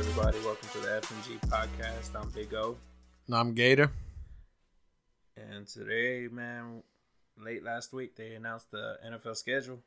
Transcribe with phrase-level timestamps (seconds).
[0.00, 0.38] everybody?
[0.46, 2.18] Welcome to the F&G podcast.
[2.18, 2.74] I'm Big O,
[3.26, 3.90] And I'm Gator.
[5.36, 6.82] and today, man,
[7.38, 9.80] late last week they announced the NFL schedule.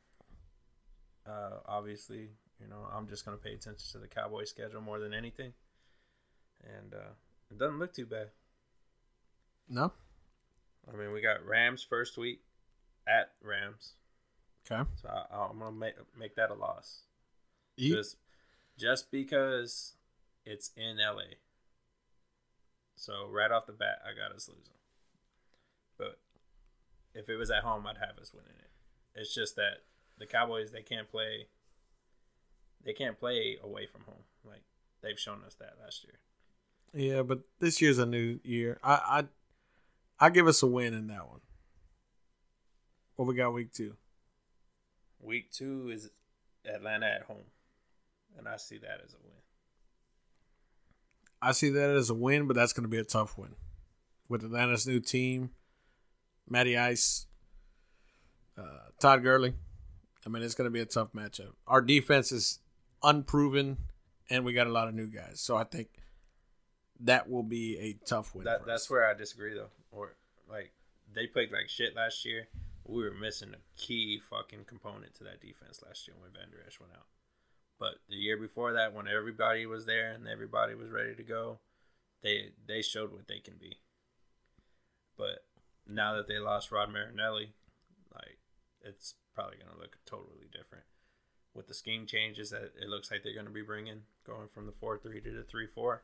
[1.27, 2.29] Uh, obviously,
[2.61, 5.53] you know, I'm just gonna pay attention to the Cowboy schedule more than anything,
[6.63, 7.13] and uh,
[7.49, 8.27] it doesn't look too bad.
[9.67, 9.93] No?
[10.87, 12.41] I mean, we got Rams first week
[13.07, 13.93] at Rams,
[14.69, 14.87] Okay.
[15.01, 17.01] so I, I'm gonna make make that a loss.
[17.77, 18.17] You, just
[18.77, 19.95] just because
[20.45, 21.35] it's in LA.
[22.95, 24.73] So right off the bat, I got us losing.
[25.97, 26.19] But
[27.13, 28.69] if it was at home, I'd have us winning it.
[29.19, 29.83] It's just that
[30.17, 31.47] the Cowboys they can't play.
[32.83, 34.23] They can't play away from home.
[34.45, 34.63] Like
[35.01, 36.19] they've shown us that last year.
[36.93, 38.79] yeah, but this year's a new year.
[38.83, 39.25] I
[40.19, 41.41] I I give us a win in that one.
[43.15, 43.95] What we got week two?
[45.19, 46.09] Week two is
[46.65, 47.45] Atlanta at home,
[48.37, 49.42] and I see that as a win.
[51.43, 53.55] I see that as a win, but that's going to be a tough win.
[54.29, 55.51] With Atlanta's new team,
[56.49, 57.27] Matty Ice,
[58.57, 59.53] uh, Todd Gurley.
[60.25, 61.51] I mean, it's going to be a tough matchup.
[61.67, 62.59] Our defense is
[63.03, 63.77] unproven,
[64.29, 65.41] and we got a lot of new guys.
[65.41, 65.89] So I think
[67.01, 68.45] that will be a tough win.
[68.45, 69.69] That that's where I disagree though.
[69.91, 70.15] Or
[70.49, 70.71] like
[71.13, 72.47] they played like shit last year.
[72.85, 76.79] We were missing a key fucking component to that defense last year when Vander Esch
[76.79, 77.05] went out.
[77.79, 81.59] But the year before that, when everybody was there and everybody was ready to go,
[82.21, 83.77] they they showed what they can be.
[85.17, 85.45] But
[85.87, 87.53] now that they lost Rod Marinelli,
[88.13, 88.37] like
[88.81, 90.85] it's probably gonna look totally different.
[91.53, 94.71] With the scheme changes that it looks like they're gonna be bringing, going from the
[94.71, 96.03] four three to the three four.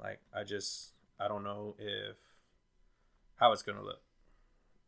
[0.00, 2.16] Like I just I don't know if
[3.36, 4.02] how it's gonna look,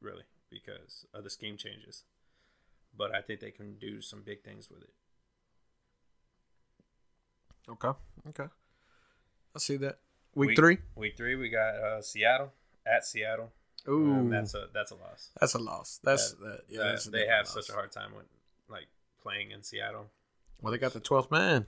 [0.00, 2.05] really, because of the scheme changes.
[2.97, 4.91] But I think they can do some big things with it.
[7.69, 7.91] Okay.
[8.28, 8.47] Okay.
[9.54, 9.99] I see that.
[10.34, 10.78] Week, Week- three?
[10.94, 12.53] Week three, we got uh, Seattle
[12.87, 13.53] at Seattle.
[13.88, 14.12] Ooh.
[14.12, 15.31] Um, that's a that's a loss.
[15.41, 16.00] That's a loss.
[16.03, 16.60] That's That- that.
[16.69, 17.55] Yeah, That- that's they have loss.
[17.55, 18.26] such a hard time with
[18.69, 18.87] like
[19.22, 20.10] playing in Seattle.
[20.60, 21.66] Well, they got the twelfth man.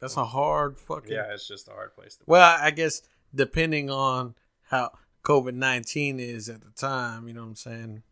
[0.00, 1.12] That's a hard fucking.
[1.12, 2.24] Yeah, it's just a hard place to.
[2.26, 3.02] Well, I guess
[3.34, 4.34] depending on
[4.64, 4.92] how
[5.24, 8.02] COVID nineteen is at the time, you know what I'm saying,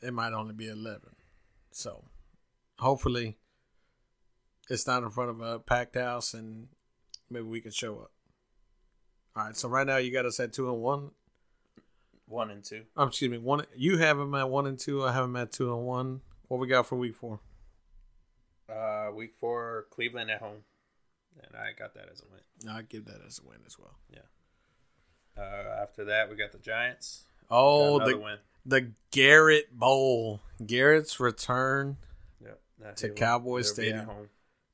[0.00, 1.16] it might only be eleven.
[1.72, 2.04] So,
[2.78, 3.38] hopefully,
[4.72, 6.68] it's not in front of a packed house, and
[7.28, 8.10] maybe we can show up.
[9.36, 9.56] All right.
[9.56, 11.10] So right now you got us at two and one.
[12.26, 12.84] one and two.
[12.96, 13.38] Um, excuse me.
[13.38, 13.64] One.
[13.76, 15.04] You have them at one and two.
[15.04, 16.22] I have them at two and one.
[16.48, 17.40] What we got for week four?
[18.68, 20.64] Uh, week four, Cleveland at home,
[21.42, 22.74] and I got that as a win.
[22.74, 23.98] I give that as a win as well.
[24.10, 24.20] Yeah.
[25.36, 27.24] Uh, after that, we got the Giants.
[27.50, 28.38] Oh, the win.
[28.64, 30.40] the Garrett Bowl.
[30.64, 31.98] Garrett's return.
[32.42, 32.96] Yep.
[32.96, 34.08] To Cowboy they'll be at Stadium.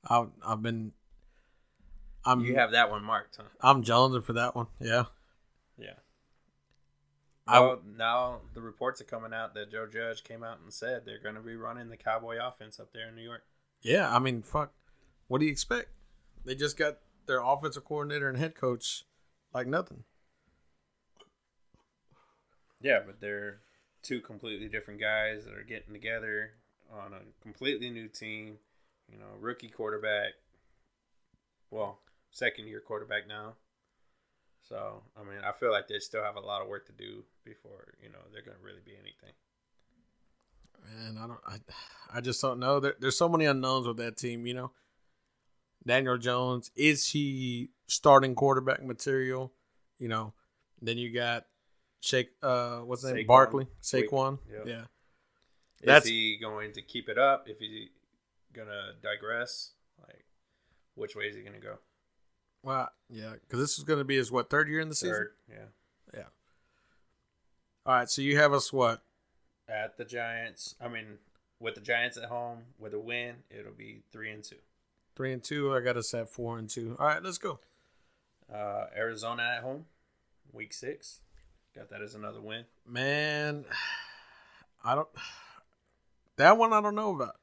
[0.08, 0.32] Home.
[0.42, 0.92] I've I've been.
[2.24, 3.44] I'm You have that one marked, huh?
[3.60, 4.66] I'm jonesing for that one.
[4.80, 5.04] Yeah.
[5.78, 5.94] Yeah.
[7.46, 11.04] I- Well, now the reports are coming out that Joe Judge came out and said
[11.06, 13.44] they're going to be running the Cowboy offense up there in New York.
[13.80, 14.14] Yeah.
[14.14, 14.72] I mean, fuck.
[15.28, 15.88] What do you expect?
[16.44, 19.04] They just got their offensive coordinator and head coach
[19.54, 20.04] like nothing.
[22.80, 23.60] Yeah, but they're
[24.02, 26.52] two completely different guys that are getting together
[26.92, 28.58] on a completely new team.
[29.10, 30.32] You know, rookie quarterback.
[31.70, 31.98] Well,
[32.30, 33.54] second year quarterback now.
[34.69, 37.24] So, I mean, I feel like they still have a lot of work to do
[37.44, 39.32] before, you know, they're going to really be anything.
[41.06, 41.41] And I don't.
[41.46, 42.80] I, I just don't know.
[42.80, 44.46] There, there's so many unknowns with that team.
[44.46, 44.70] You know,
[45.86, 49.52] Daniel Jones is he starting quarterback material?
[49.98, 50.32] You know,
[50.81, 51.44] then you got
[52.00, 52.31] Shake.
[52.43, 53.25] Uh, what's his name?
[53.25, 53.26] Saquon.
[53.26, 53.66] Barkley.
[53.81, 54.38] Sa- Saquon.
[54.50, 54.66] Yep.
[54.66, 54.81] Yeah.
[54.81, 54.87] Is
[55.87, 57.49] That's- he going to keep it up?
[57.49, 57.90] If he
[58.66, 59.72] to digress?
[60.06, 60.25] Like,
[60.94, 61.78] which way is he to go?
[62.62, 65.28] Well, yeah, because this is to be his what third year in the season.
[65.49, 65.56] Yeah.
[66.14, 66.22] Yeah.
[67.87, 69.02] All right, so you have us what?
[69.69, 71.19] At the Giants, I mean,
[71.60, 74.56] with the Giants at home, with a win, it'll be three and two.
[75.14, 75.75] Three and two.
[75.75, 76.96] I got us at four and two.
[76.99, 77.61] All right, let's go.
[78.52, 79.87] Uh, Arizona at home,
[80.52, 81.20] week six.
[81.75, 82.64] Got that as another win.
[82.87, 83.64] Man,
[84.84, 85.08] I don't.
[86.37, 87.34] That one I don't know about.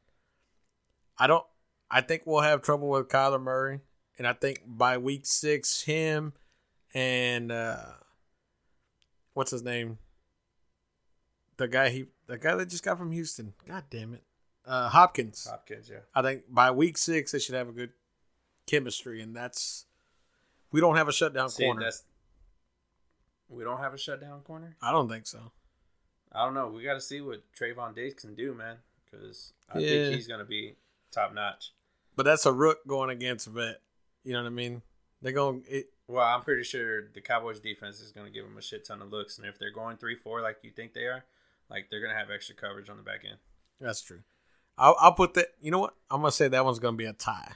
[1.17, 1.45] I don't.
[1.89, 3.79] I think we'll have trouble with Kyler Murray,
[4.17, 6.33] and I think by week six, him
[6.93, 7.77] and uh
[9.33, 9.97] what's his name?
[11.57, 13.53] The guy he, the guy that just got from Houston.
[13.67, 14.23] God damn it,
[14.65, 15.47] uh Hopkins.
[15.49, 15.99] Hopkins, yeah.
[16.13, 17.91] I think by week six they should have a good
[18.67, 19.85] chemistry, and that's
[20.71, 21.91] we don't have a shutdown See, corner.
[23.47, 24.75] we don't have a shutdown corner.
[24.81, 25.51] I don't think so.
[26.31, 26.67] I don't know.
[26.67, 29.87] We got to see what Trevon Diggs can do, man, because I Yeah.
[29.89, 30.75] think he's going to be
[31.15, 31.71] top notch.
[32.15, 33.81] But that's a rook going against vet.
[34.23, 34.81] You know what I mean?
[35.21, 35.63] They're going.
[35.67, 38.85] It, Well, I'm pretty sure the Cowboys defense is going to give them a shit
[38.85, 41.25] ton of looks, and if they're going three four like you think they are,
[41.69, 43.37] like they're going to have extra coverage on the back end.
[43.81, 44.21] that's true.
[44.77, 45.47] I'll, I'll put that.
[45.61, 45.95] You know what?
[46.11, 47.53] I'm gonna say that one's gonna be a tie.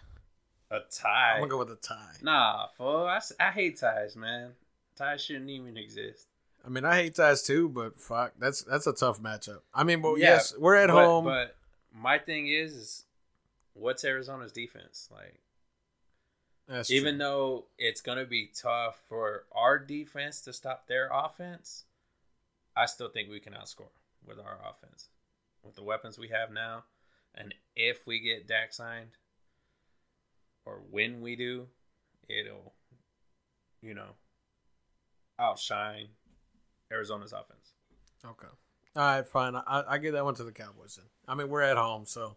[0.72, 1.34] A tie?
[1.34, 2.16] I'm gonna go with a tie.
[2.22, 3.10] Nah, fool.
[3.40, 4.52] I hate ties, man.
[4.96, 6.28] Ties shouldn't even exist.
[6.66, 9.60] I mean, I hate ties too, but fuck, that's that's a tough matchup.
[9.74, 11.26] I mean, but Yeah, yes, we're at but, home.
[11.26, 11.56] But
[11.94, 13.06] my thing is, is
[13.80, 15.40] what's Arizona's defense like?
[16.68, 17.20] that's Even true.
[17.20, 21.86] though it's gonna be tough for our defense to stop their offense,
[22.76, 23.90] I still think we can outscore
[24.26, 25.10] with our offense,
[25.64, 26.84] with the weapons we have now,
[27.34, 29.12] and if we get Dak signed,
[30.66, 31.68] or when we do,
[32.28, 32.74] it'll,
[33.82, 34.12] you know,
[35.40, 36.10] outshine
[36.92, 37.74] Arizona's offense.
[38.26, 38.48] okay,
[38.96, 39.56] all right, fine.
[39.56, 40.96] I, I give that one to the Cowboys.
[40.98, 42.36] Then I mean, we're at home, so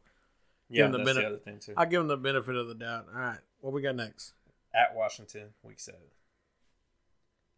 [0.69, 1.75] Yeah, them the that's the other thing too.
[1.76, 3.06] I give them the benefit of the doubt.
[3.14, 4.32] All right, what we got next?
[4.75, 6.00] at Washington, week seven.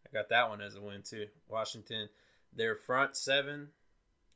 [0.05, 1.27] I got that one as a win too.
[1.47, 2.09] Washington,
[2.53, 3.69] their front seven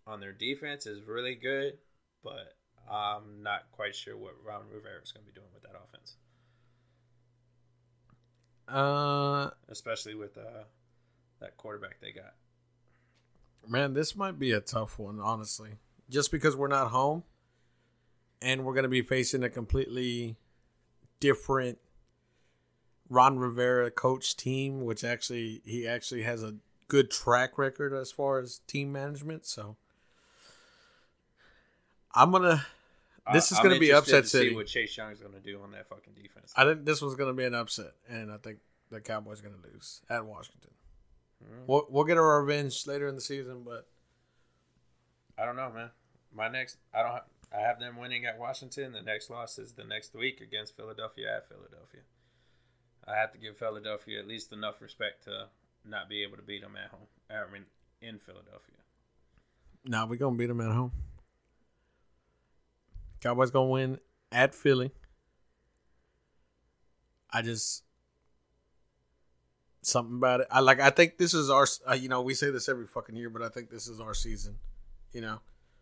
[0.07, 1.77] on their defense is really good,
[2.23, 2.53] but
[2.89, 6.15] I'm not quite sure what Ron Rivera is going to be doing with that offense,
[8.67, 10.63] Uh, especially with uh,
[11.41, 12.33] that quarterback they got.
[13.67, 15.71] man, this might be a tough one, honestly.
[16.09, 17.23] Just because we're not home,
[18.41, 20.37] and we're gonna be facing a completely
[21.19, 21.79] different
[23.09, 26.55] Ron Rivera coach team, which actually he actually has a
[26.87, 29.45] good track record as far as team management.
[29.45, 29.77] So
[32.13, 32.65] I'm gonna.
[33.31, 34.49] This is going to be upset to city.
[34.49, 36.51] See what Chase Young is going to do on that fucking defense.
[36.55, 38.57] I think this was going to be an upset, and I think
[38.89, 40.71] the Cowboys are going to lose at Washington.
[41.43, 41.67] Mm.
[41.67, 43.87] We'll we'll get our revenge later in the season, but
[45.37, 45.91] I don't know, man.
[46.35, 47.11] My next, I don't.
[47.11, 47.23] Have,
[47.55, 48.93] I have them winning at Washington.
[48.93, 52.01] The next loss is the next week against Philadelphia at Philadelphia.
[53.07, 55.47] I have to give Philadelphia at least enough respect to
[55.83, 57.07] not be able to beat them at home.
[57.29, 57.65] I mean,
[58.01, 58.75] in Philadelphia.
[59.85, 60.91] now we're going to beat them at home.
[63.21, 63.99] Cowboys going to win
[64.31, 64.91] at Philly.
[67.31, 67.83] I just
[69.81, 70.47] something about it.
[70.49, 70.79] I like.
[70.79, 71.67] I think this is our.
[71.87, 74.13] Uh, you know, we say this every fucking year, but I think this is our
[74.13, 74.55] season.
[75.11, 75.39] You know,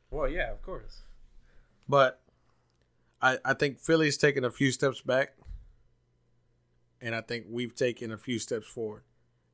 [0.10, 1.02] Well, yeah, of course.
[1.88, 2.22] But
[3.22, 5.34] I I think Philly's taken a few steps back,
[7.02, 9.04] and I think we've taken a few steps forward,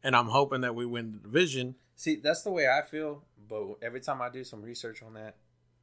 [0.04, 1.76] and I'm hoping that we win the division.
[1.96, 3.24] See, that's the way I feel.
[3.48, 5.36] But every time I do some research on that,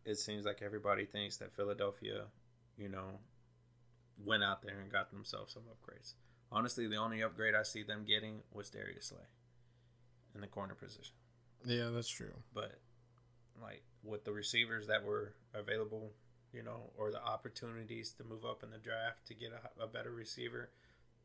[0.04, 2.24] it seems like everybody thinks that Philadelphia,
[2.76, 3.20] you know,
[4.24, 6.14] went out there and got themselves some upgrades.
[6.52, 9.28] Honestly, the only upgrade I see them getting was Darius Slay
[10.34, 11.14] in the corner position.
[11.64, 12.32] Yeah, that's true.
[12.52, 12.80] But
[13.60, 16.12] like with the receivers that were available,
[16.52, 19.86] you know, or the opportunities to move up in the draft to get a, a
[19.86, 20.70] better receiver,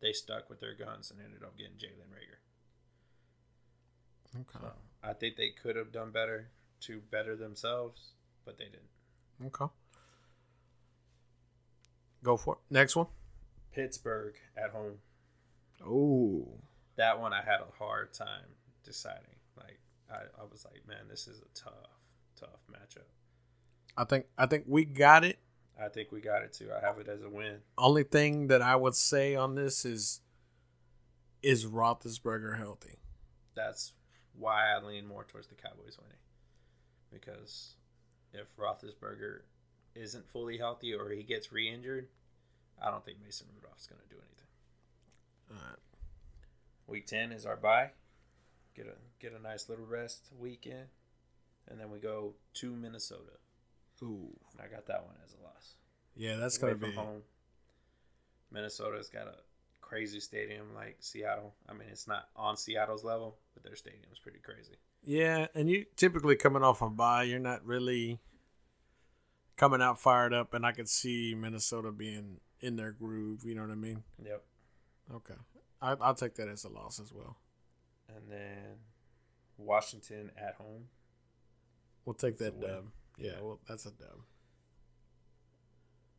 [0.01, 2.42] they stuck with their guns and ended up getting Jalen Reagor.
[4.42, 4.60] Okay.
[4.62, 4.72] So
[5.03, 6.50] I think they could have done better
[6.82, 8.13] to better themselves,
[8.46, 9.48] but they didn't.
[9.48, 9.72] Okay.
[12.24, 12.60] Go for it.
[12.74, 13.08] Next one.
[13.74, 15.00] Pittsburgh at home.
[15.86, 16.60] Oh.
[16.96, 19.36] That one I had a hard time deciding.
[19.58, 19.79] Like
[20.12, 22.00] I, I was like, man, this is a tough,
[22.39, 23.10] tough matchup.
[23.97, 25.39] I think I think we got it.
[25.81, 26.69] I think we got it too.
[26.75, 27.57] I have it as a win.
[27.77, 30.21] Only thing that I would say on this is
[31.41, 32.99] is Roethlisberger healthy?
[33.55, 33.93] That's
[34.37, 36.17] why I lean more towards the Cowboys winning.
[37.11, 37.75] Because
[38.33, 39.41] if Roethlisberger
[39.95, 42.07] isn't fully healthy or he gets re-injured,
[42.81, 44.47] I don't think Mason Rudolph's going to do anything.
[45.51, 45.79] All right.
[46.87, 47.91] Week ten is our bye.
[48.75, 50.87] Get a get a nice little rest weekend,
[51.67, 53.39] and then we go to Minnesota.
[54.01, 54.29] Ooh.
[54.53, 55.75] And I got that one as a loss.
[56.15, 56.95] Yeah, that's Away gonna be.
[56.95, 57.21] home.
[58.51, 59.35] Minnesota's got a
[59.81, 61.53] crazy stadium like Seattle.
[61.69, 64.77] I mean, it's not on Seattle's level, but their stadium's pretty crazy.
[65.03, 68.19] Yeah, and you typically coming off a bye, you're not really
[69.55, 73.43] coming out fired up, and I could see Minnesota being in their groove.
[73.45, 74.03] You know what I mean?
[74.23, 74.43] Yep.
[75.15, 75.35] Okay,
[75.81, 77.37] I, I'll take that as a loss as well.
[78.07, 78.77] And then
[79.57, 80.85] Washington at home.
[82.05, 82.85] We'll take that dub.
[83.17, 84.19] Yeah, well, that's a dub.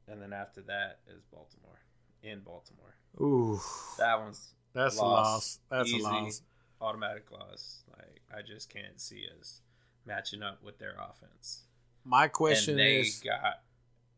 [0.08, 1.80] And then after that is Baltimore.
[2.22, 2.94] In Baltimore.
[3.20, 3.60] Ooh,
[3.98, 5.26] That one's that's a loss.
[5.26, 5.58] loss.
[5.70, 6.00] That's Easy.
[6.00, 6.42] a loss.
[6.80, 7.82] automatic loss.
[7.96, 9.60] Like I just can't see us
[10.04, 11.64] matching up with their offense.
[12.04, 13.60] My question and they is got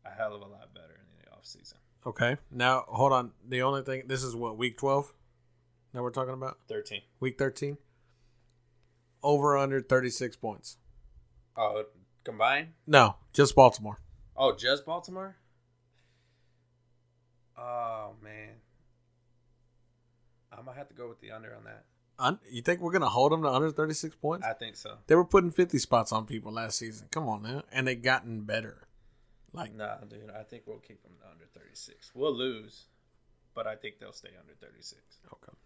[0.05, 1.75] a hell of a lot better in the offseason.
[2.05, 2.37] okay.
[2.51, 3.31] Now hold on.
[3.47, 5.13] The only thing this is what week twelve
[5.93, 6.57] that we're talking about.
[6.67, 7.01] 13.
[7.19, 7.77] Week thirteen.
[9.23, 10.77] Over under thirty six points.
[11.57, 11.83] Oh,
[12.23, 12.69] combined?
[12.87, 13.97] No, just Baltimore.
[14.35, 15.35] Oh, just Baltimore?
[17.57, 18.55] Oh man.
[20.51, 21.85] I'm gonna have to go with the under on that.
[22.17, 24.45] Un- you think we're gonna hold them to under thirty six points?
[24.45, 24.97] I think so.
[25.07, 27.07] they were putting fifty spots on people last season.
[27.11, 28.87] Come on now, and they gotten better.
[29.53, 30.29] Like Nah, dude.
[30.37, 32.11] I think we'll keep them under 36.
[32.13, 32.85] We'll lose,
[33.55, 35.01] but I think they'll stay under 36.
[35.33, 35.57] okay,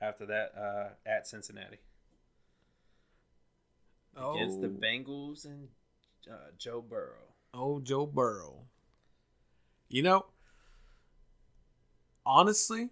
[0.00, 1.78] After that, uh, at Cincinnati
[4.16, 5.68] against the Bengals and
[6.30, 7.34] uh, Joe Burrow.
[7.52, 8.66] Oh, Joe Burrow.
[9.88, 10.26] You know,
[12.24, 12.90] honestly,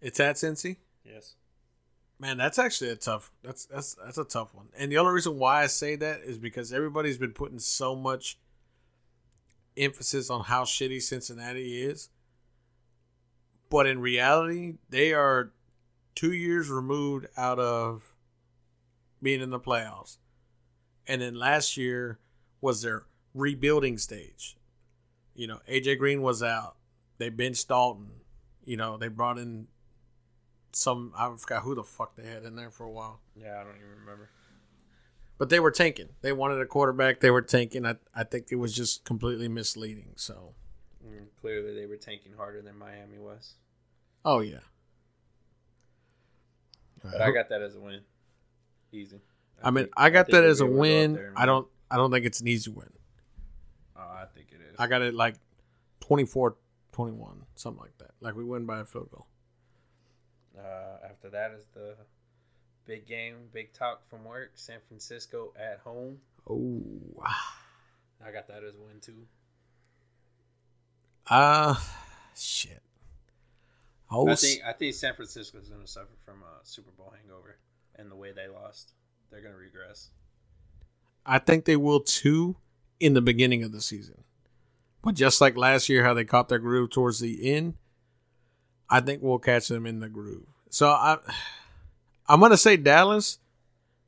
[0.00, 0.76] it's at Cincy.
[1.04, 1.34] Yes.
[2.18, 3.32] Man, that's actually a tough.
[3.42, 4.68] That's that's that's a tough one.
[4.76, 8.38] And the only reason why I say that is because everybody's been putting so much
[9.76, 12.10] emphasis on how shitty Cincinnati is.
[13.70, 15.52] But in reality, they are
[16.14, 18.11] two years removed out of
[19.22, 20.18] being in the playoffs.
[21.06, 22.18] And then last year
[22.60, 24.56] was their rebuilding stage.
[25.34, 26.76] You know, AJ Green was out.
[27.18, 28.10] They benched Dalton.
[28.64, 29.68] You know, they brought in
[30.72, 33.20] some I forgot who the fuck they had in there for a while.
[33.36, 34.30] Yeah, I don't even remember.
[35.38, 36.10] But they were tanking.
[36.20, 37.20] They wanted a quarterback.
[37.20, 37.84] They were tanking.
[37.84, 40.12] I I think it was just completely misleading.
[40.16, 40.54] So,
[41.04, 43.54] Mm, clearly, they were tanking harder than Miami was.
[44.24, 44.60] oh yeah.
[47.02, 48.02] But I got that as a win.
[48.92, 49.20] Easy.
[49.62, 51.14] I mean, think- I got think that as a win.
[51.14, 51.66] there I don't.
[51.90, 52.90] I don't think it's an easy win.
[53.96, 54.76] Oh, I think it is.
[54.78, 55.34] I got it like
[56.00, 56.56] 24
[56.92, 58.12] 21, something like that.
[58.20, 59.26] Like we win by a field goal.
[60.58, 61.96] Uh, after that is the
[62.86, 64.52] big game, big talk from work.
[64.54, 66.18] San Francisco at home.
[66.48, 66.80] Oh.
[68.24, 69.26] I got that as a win too.
[71.28, 71.76] Uh
[72.36, 72.82] shit.
[74.10, 77.56] I think I think San Francisco is going to suffer from a Super Bowl hangover
[78.02, 78.92] and the way they lost.
[79.30, 80.10] They're going to regress.
[81.24, 82.56] I think they will too
[83.00, 84.24] in the beginning of the season.
[85.02, 87.74] But just like last year, how they caught their groove towards the end,
[88.90, 90.46] I think we'll catch them in the groove.
[90.68, 91.18] So I,
[92.28, 93.38] I'm gonna say Dallas,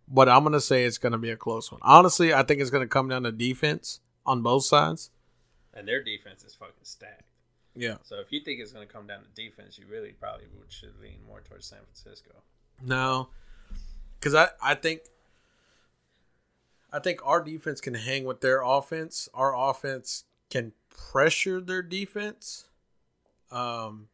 [0.07, 1.81] but I'm gonna say it's gonna be a close one.
[1.83, 5.11] Honestly, I think it's gonna come down to defense on both sides.
[5.73, 7.25] And their defense is fucking stacked.
[7.75, 7.97] Yeah.
[8.05, 10.73] So if you think it's going to come down to defense, you really probably would
[10.73, 12.31] should lean more towards San Francisco.
[12.83, 13.29] No,
[14.25, 15.03] because I I think
[16.91, 19.29] I think our defense can hang with their offense.
[19.35, 22.69] Our offense can pressure their defense.
[23.51, 24.09] Um,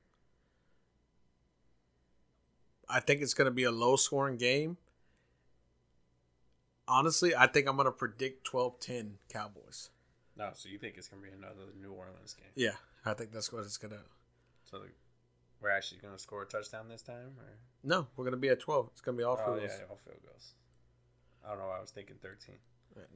[2.88, 4.78] I think it's going to be a low scoring game.
[6.88, 9.90] Honestly, I think I'm going to predict 12-10 Cowboys.
[10.36, 12.50] No, so you think it's going to be another New Orleans game?
[12.56, 12.76] Yeah,
[13.06, 14.00] I think that's what it's going to.
[14.70, 14.80] So
[15.60, 18.48] we're actually going to score a touchdown this time, or No, we're going to be
[18.48, 18.88] at 12.
[18.92, 20.54] It's going to be all oh field yeah, all field goals.
[21.44, 21.70] I don't know.
[21.70, 22.56] I was thinking thirteen.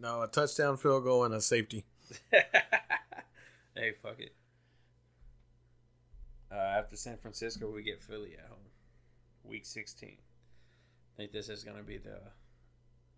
[0.00, 1.84] No, a touchdown, field goal, and a safety.
[2.30, 4.34] hey, fuck it.
[6.50, 8.70] Uh, after San Francisco, we get Philly at home,
[9.42, 10.16] week sixteen.
[10.18, 12.18] I think this is going to be the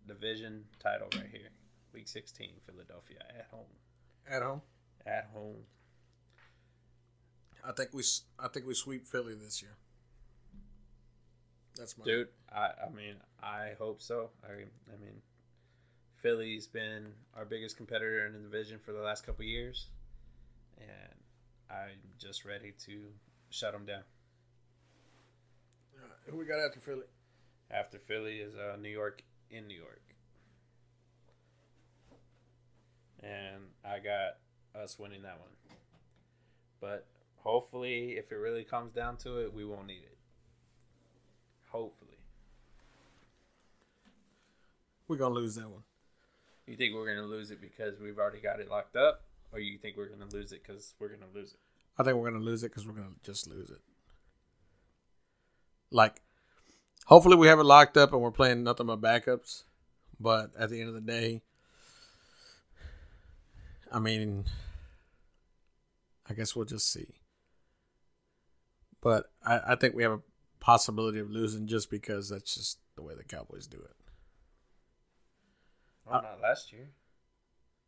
[0.07, 1.49] division title right here.
[1.93, 3.65] Week sixteen, Philadelphia at home.
[4.29, 4.61] At home.
[5.05, 5.63] At home.
[7.63, 8.03] I think we
[8.39, 9.75] I think we sweep Philly this year.
[11.77, 14.29] That's my Dude, I, I mean, I hope so.
[14.43, 15.21] I, I mean,
[16.15, 19.87] Philly's been our biggest competitor in the division for the last couple years,
[20.79, 21.15] and
[21.69, 23.03] I'm just ready to
[23.49, 24.03] shut them down.
[26.27, 27.05] Who we got after Philly?
[27.71, 30.01] After Philly is uh, New York in New York,
[33.21, 34.37] and I got
[34.81, 35.49] us winning that one.
[36.79, 37.05] But
[37.47, 40.17] hopefully, if it really comes down to it, we won't need it.
[41.69, 42.19] Hopefully.
[45.07, 45.83] We're gonna lose that one.
[46.65, 49.21] You think we're gonna lose it because we've already got it locked up,
[49.53, 51.59] or you think we're gonna lose it because we're gonna lose it?
[51.97, 53.81] I think we're gonna lose it because we're gonna just lose it.
[55.89, 56.21] Like,
[57.05, 59.63] hopefully we have it locked up and we're playing nothing but backups.
[60.19, 61.43] But at the end of the day,
[63.89, 64.45] I mean,
[66.29, 67.07] I guess we'll just see.
[69.07, 70.19] But I, I think we have a
[70.59, 73.95] possibility of losing just because that's just the way the Cowboys do it.
[76.05, 76.89] Oh, not last year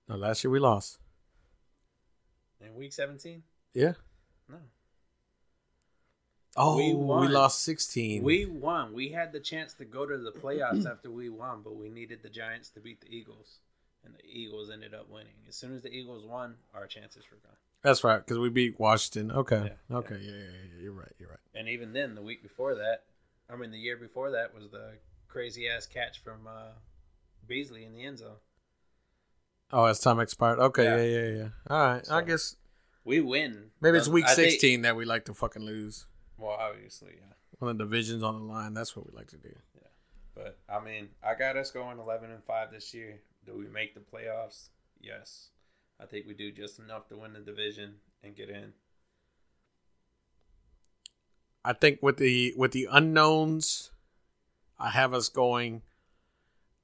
[0.07, 0.97] No, last year we lost.
[2.61, 3.43] in week seventeen.
[3.73, 3.95] Yeah.
[4.47, 4.55] No,
[6.55, 8.23] Oh, We we, lost 16.
[8.23, 8.93] we won.
[8.93, 12.19] We had the chance to go to the playoffs after we won, but we needed
[12.23, 13.59] the Giants to beat the Eagles,
[14.05, 15.35] and the Eagles ended up winning.
[15.49, 17.57] As soon as the Eagles won, our chances were gone.
[17.81, 19.31] That's right, because we beat Washington.
[19.31, 19.71] Okay.
[19.89, 20.17] Yeah, okay.
[20.21, 20.31] Yeah.
[20.31, 20.43] Yeah, yeah,
[20.75, 20.81] yeah.
[20.83, 21.11] You're right.
[21.19, 21.39] You're right.
[21.55, 23.03] And even then, the week before that,
[23.49, 24.93] I mean, the year before that was the
[25.27, 26.71] crazy ass catch from uh,
[27.47, 28.35] Beasley in the end zone.
[29.71, 30.59] Oh, as time expired.
[30.59, 30.83] Okay.
[30.83, 30.97] Yeah.
[31.03, 31.37] Yeah.
[31.37, 31.49] Yeah.
[31.69, 32.11] All right.
[32.11, 32.55] I guess
[33.05, 33.71] We win.
[33.81, 36.05] Maybe it's week I think- 16 that we like to fucking lose.
[36.37, 37.33] well, obviously, yeah.
[37.59, 39.53] When the division's on the line, that's what we like to do.
[39.75, 39.87] Yeah,
[40.33, 43.19] but I mean, I got us going eleven and five this year.
[43.45, 44.69] Do we make the playoffs?
[45.01, 45.49] Yes.
[45.99, 48.73] I think we do just enough to win the division and get in.
[51.63, 53.91] I think with the with the unknowns,
[54.79, 55.81] I have us going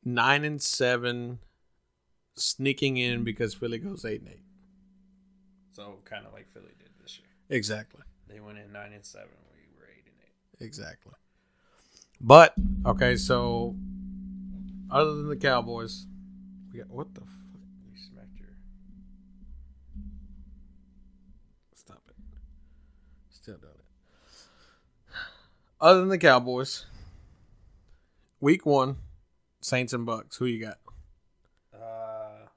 [0.03, 1.39] nine and seven,
[2.36, 4.43] sneaking in because Philly goes eight and eight.
[5.72, 7.27] So kind of like Philly did this year.
[7.50, 8.01] Exactly.
[8.27, 9.29] They went in nine and seven.
[9.51, 10.65] We were eight and eight.
[10.65, 11.13] Exactly.
[12.22, 12.53] But
[12.86, 13.75] okay, so
[14.91, 16.05] other than the Cowboys,
[16.72, 17.29] we got what the fuck?
[17.91, 18.50] You smacked your.
[21.75, 22.15] Stop it.
[23.29, 23.86] Still doing it.
[25.82, 26.86] Other than the Cowboys,
[28.39, 28.98] week one,
[29.62, 30.38] Saints and Bucks.
[30.38, 30.77] Who you got?
[31.74, 32.48] Uh,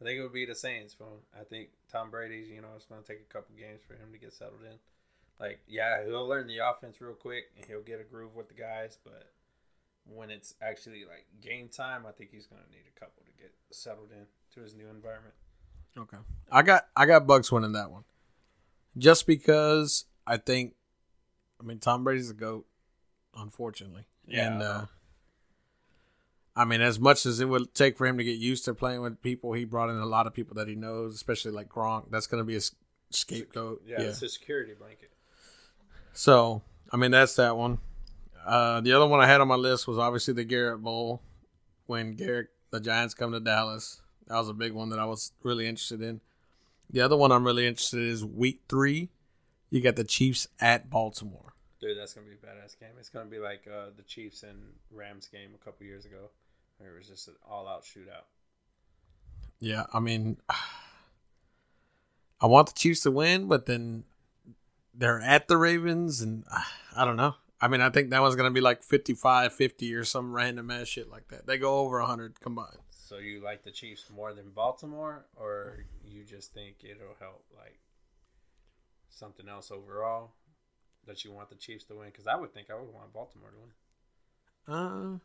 [0.00, 0.94] I think it would be the Saints.
[0.94, 1.08] From
[1.38, 2.48] I think Tom Brady's.
[2.48, 4.78] You know, it's going to take a couple games for him to get settled in.
[5.40, 8.54] Like, yeah, he'll learn the offense real quick and he'll get a groove with the
[8.54, 8.98] guys.
[9.02, 9.32] But
[10.06, 13.42] when it's actually like game time, I think he's going to need a couple to
[13.42, 15.34] get settled in to his new environment.
[15.96, 16.18] Okay.
[16.52, 18.04] I got I got Bucks winning that one.
[18.98, 20.74] Just because I think
[21.60, 22.66] I mean Tom Brady's a GOAT,
[23.36, 24.06] unfortunately.
[24.26, 24.46] Yeah.
[24.46, 24.86] And uh
[26.56, 29.02] I mean, as much as it would take for him to get used to playing
[29.02, 32.10] with people, he brought in a lot of people that he knows, especially like Gronk.
[32.10, 32.60] That's going to be a
[33.10, 33.82] scapegoat.
[33.86, 35.10] Yeah, it's a security blanket.
[36.12, 36.62] So,
[36.92, 37.78] I mean, that's that one.
[38.44, 41.22] Uh, the other one I had on my list was obviously the Garrett Bowl
[41.86, 44.02] when Garrett, the Giants come to Dallas.
[44.26, 46.20] That was a big one that I was really interested in.
[46.90, 49.10] The other one I'm really interested in is week three.
[49.70, 51.54] You got the Chiefs at Baltimore.
[51.80, 52.90] Dude, that's going to be a badass game.
[52.98, 54.58] It's going to be like uh, the Chiefs and
[54.90, 56.30] Rams game a couple years ago.
[56.78, 58.24] Where it was just an all out shootout.
[59.60, 60.38] Yeah, I mean,
[62.40, 64.04] I want the Chiefs to win, but then
[64.94, 66.60] they're at the Ravens, and uh,
[66.96, 67.34] I don't know.
[67.60, 70.70] I mean, I think that one's going to be like 55 50 or some random
[70.70, 71.46] ass shit like that.
[71.46, 72.78] They go over 100 combined.
[72.90, 77.78] So you like the Chiefs more than Baltimore, or you just think it'll help like
[79.10, 80.32] something else overall
[81.06, 82.06] that you want the Chiefs to win?
[82.06, 83.70] Because I would think I would want Baltimore to win.
[84.76, 85.18] Uh,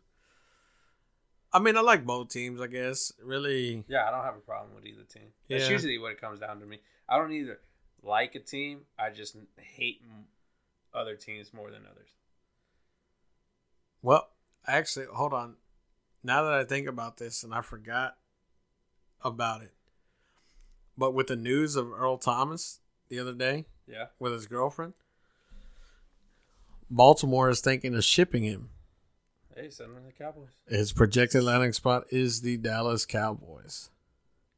[1.54, 2.60] I mean, I like both teams.
[2.60, 3.86] I guess really.
[3.88, 5.34] Yeah, I don't have a problem with either team.
[5.50, 5.70] That's Yeah.
[5.72, 6.80] usually what it comes down to me.
[7.08, 7.60] I don't either
[8.02, 8.82] like a team.
[8.98, 10.02] I just hate
[10.94, 12.10] other teams more than others.
[14.02, 14.30] Well,
[14.68, 15.56] actually, hold on.
[16.24, 18.18] Now that I think about this, and I forgot
[19.22, 19.74] about it,
[20.98, 24.94] but with the news of Earl Thomas the other day Yeah, with his girlfriend,
[26.90, 28.70] Baltimore is thinking of shipping him.
[29.56, 30.50] hey, send them the Cowboys.
[30.68, 33.90] His projected landing spot is the Dallas Cowboys.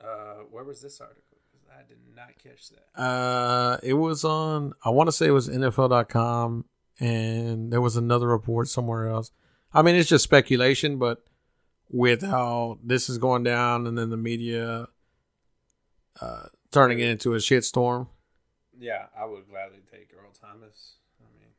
[0.02, 1.24] Uh, where was this article?
[1.72, 3.00] I did not catch that.
[3.00, 4.74] Uh, it was on.
[4.84, 6.66] I want to say it was NFL.com,
[7.00, 9.32] and there was another report somewhere else.
[9.74, 11.24] I mean, it's just speculation, but
[11.90, 14.88] with how this is going down, and then the media
[16.20, 18.08] uh, turning it into a shitstorm.
[18.80, 20.96] Yeah, I would gladly take Earl Thomas.
[21.20, 21.50] I mean,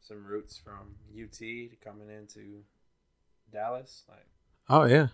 [0.00, 2.62] some roots from UT to coming into
[3.52, 4.02] Dallas.
[4.08, 4.26] Like,
[4.68, 5.08] Oh yeah,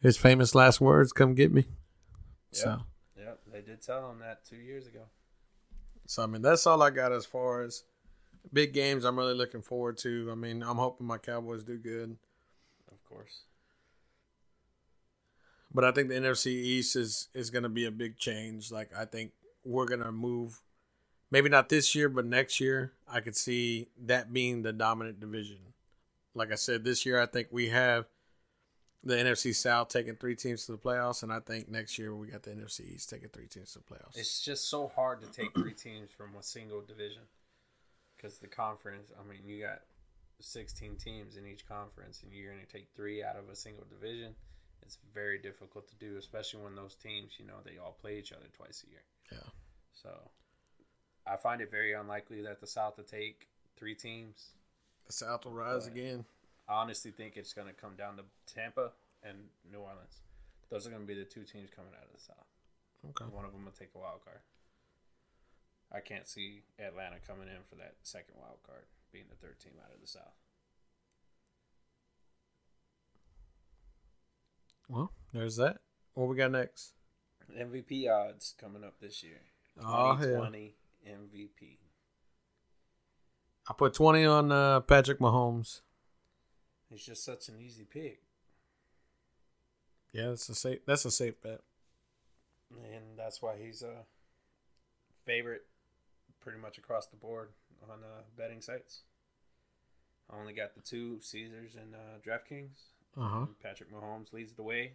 [0.00, 1.66] his famous last words, "Come get me."
[2.52, 2.82] So,
[3.18, 5.06] yeah, they did tell him that two years ago.
[6.06, 7.82] so I mean, that's all I got as far as
[8.52, 9.04] big games.
[9.04, 10.28] I'm really looking forward to.
[10.30, 12.16] I mean, I'm hoping my Cowboys do good.
[12.92, 13.40] Of course.
[15.72, 18.70] But I think the NFC East is is going to be a big change.
[18.70, 19.32] Like I think
[19.64, 20.62] we're to move
[21.30, 22.92] maybe not this year but next year.
[23.10, 25.58] I could see that being the dominant division.
[26.34, 28.06] Like I said this year I think we have
[29.02, 32.28] the NFC South taking 3 teams to the playoffs and I think next year we
[32.28, 34.16] got the NFC East taking 3 teams to the playoffs.
[34.16, 37.22] It's just so hard to take three teams from a single division
[38.24, 39.12] because the conference.
[39.18, 39.82] I mean, you got
[40.40, 43.84] sixteen teams in each conference, and you're going to take three out of a single
[43.84, 44.34] division.
[44.82, 48.32] It's very difficult to do, especially when those teams, you know, they all play each
[48.32, 49.02] other twice a year.
[49.32, 49.38] Yeah.
[49.92, 50.10] So,
[51.26, 54.50] I find it very unlikely that the South will take three teams.
[55.06, 56.24] the South will rise again.
[56.68, 59.36] I honestly think it's going to come down to Tampa and
[59.70, 60.22] New Orleans.
[60.70, 62.46] Those are going to be the two teams coming out of the South.
[63.10, 63.30] Okay.
[63.30, 64.40] One of them will take a wild card.
[65.92, 69.74] I can't see Atlanta coming in for that second wild card, being the third team
[69.84, 70.34] out of the South.
[74.88, 75.78] Well, there's that.
[76.14, 76.92] What we got next?
[77.58, 79.40] MVP odds coming up this year.
[79.82, 80.26] Oh, hell.
[80.46, 80.74] 2020
[81.08, 81.76] MVP.
[83.68, 85.80] I put 20 on uh, Patrick Mahomes.
[86.90, 88.20] It's just such an easy pick,
[90.12, 91.60] Yeah, that's a safe that's a safe bet.
[92.70, 94.04] and that's why he's a
[95.24, 95.62] favorite
[96.40, 97.48] pretty much across the board
[97.90, 99.00] on uh, betting sites.
[100.32, 102.76] I only got the two Caesars and uh, DraftKings.
[103.16, 103.46] Uh huh.
[103.62, 104.92] Patrick Mahomes leads the way.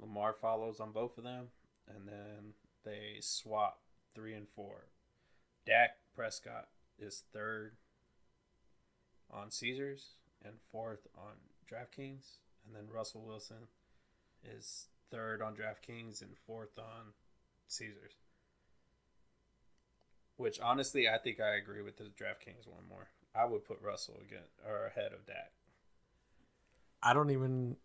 [0.00, 1.48] Lamar follows on both of them,
[1.88, 3.80] and then they swap
[4.14, 4.86] three and four.
[5.66, 6.68] Dak Prescott
[6.98, 7.76] is third
[9.30, 11.34] on Caesars and fourth on
[11.70, 13.68] DraftKings, and then Russell Wilson
[14.44, 17.12] is third on DraftKings and fourth on
[17.68, 18.14] Caesars.
[20.36, 23.08] Which honestly, I think I agree with the DraftKings one more.
[23.34, 25.52] I would put Russell again or ahead of Dak.
[27.02, 27.76] I don't even.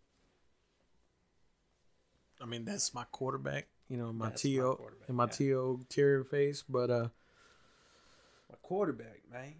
[2.40, 3.68] I mean, that's my quarterback.
[3.92, 5.30] You know, my That's to in my yeah.
[5.32, 7.08] to terrier face, but uh,
[8.48, 9.52] My quarterback, man.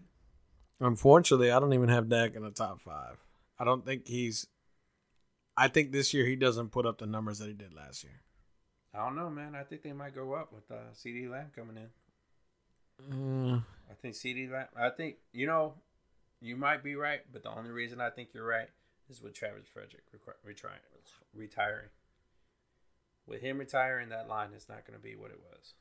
[0.79, 3.17] unfortunately, I don't even have Dak in the top five.
[3.59, 4.47] I don't think he's.
[5.55, 8.21] I think this year he doesn't put up the numbers that he did last year.
[8.91, 9.53] I don't know, man.
[9.53, 13.53] I think they might go up with uh, CeeDee Lamb coming in.
[13.53, 14.65] Uh, I think CeeDee Lamb.
[14.75, 15.75] I think you know,
[16.41, 18.69] you might be right, but the only reason I think you're right
[19.11, 20.05] is with Travis Frederick
[20.43, 21.89] retiring.
[23.25, 25.73] With him retiring, that line is not going to be what it was.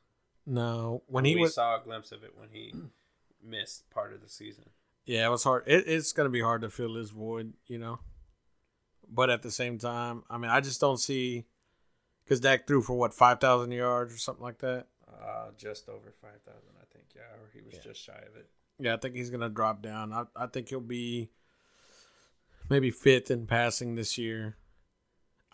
[0.47, 2.73] no, when he we was, saw a glimpse of it when he
[3.45, 4.65] missed part of the season.
[5.05, 5.65] yeah, it was hard.
[5.67, 7.99] It, it's going to be hard to fill this void, you know.
[9.09, 11.45] But at the same time, I mean, I just don't see
[12.25, 14.87] because Dak threw for what five thousand yards or something like that.
[15.07, 17.07] Uh, just over five thousand, I think.
[17.15, 17.81] Yeah, or he was Yeah.
[17.83, 18.49] just shy of it.
[18.79, 20.13] Yeah, I think he's gonna drop down.
[20.13, 21.29] I I think he'll be
[22.71, 24.57] maybe fifth in passing this year.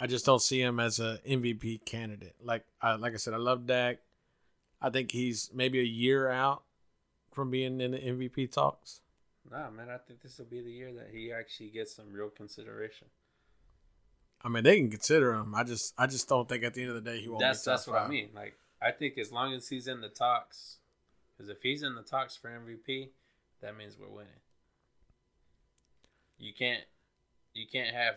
[0.01, 2.37] I just don't see him as a MVP candidate.
[2.43, 3.99] Like I like I said, I love Dak.
[4.81, 6.63] I think he's maybe a year out
[7.33, 9.01] from being in the MVP talks.
[9.51, 9.89] Nah, man.
[9.91, 13.09] I think this will be the year that he actually gets some real consideration.
[14.43, 15.55] I mean, they can consider him.
[15.55, 17.41] I just I just don't think at the end of the day he won't.
[17.41, 18.29] That's that's what I mean.
[18.35, 20.77] Like I think as long as he's in the talks,
[21.37, 23.09] because if he's in the talks for MVP,
[23.61, 24.31] that means we're winning.
[26.39, 26.85] You can't
[27.53, 28.15] you can't have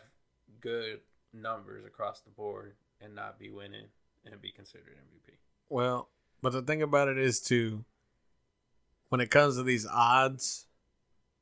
[0.59, 0.99] good
[1.33, 3.85] numbers across the board and not be winning
[4.25, 5.35] and be considered MVP.
[5.69, 6.09] Well,
[6.41, 7.83] but the thing about it is too,
[9.09, 10.65] when it comes to these odds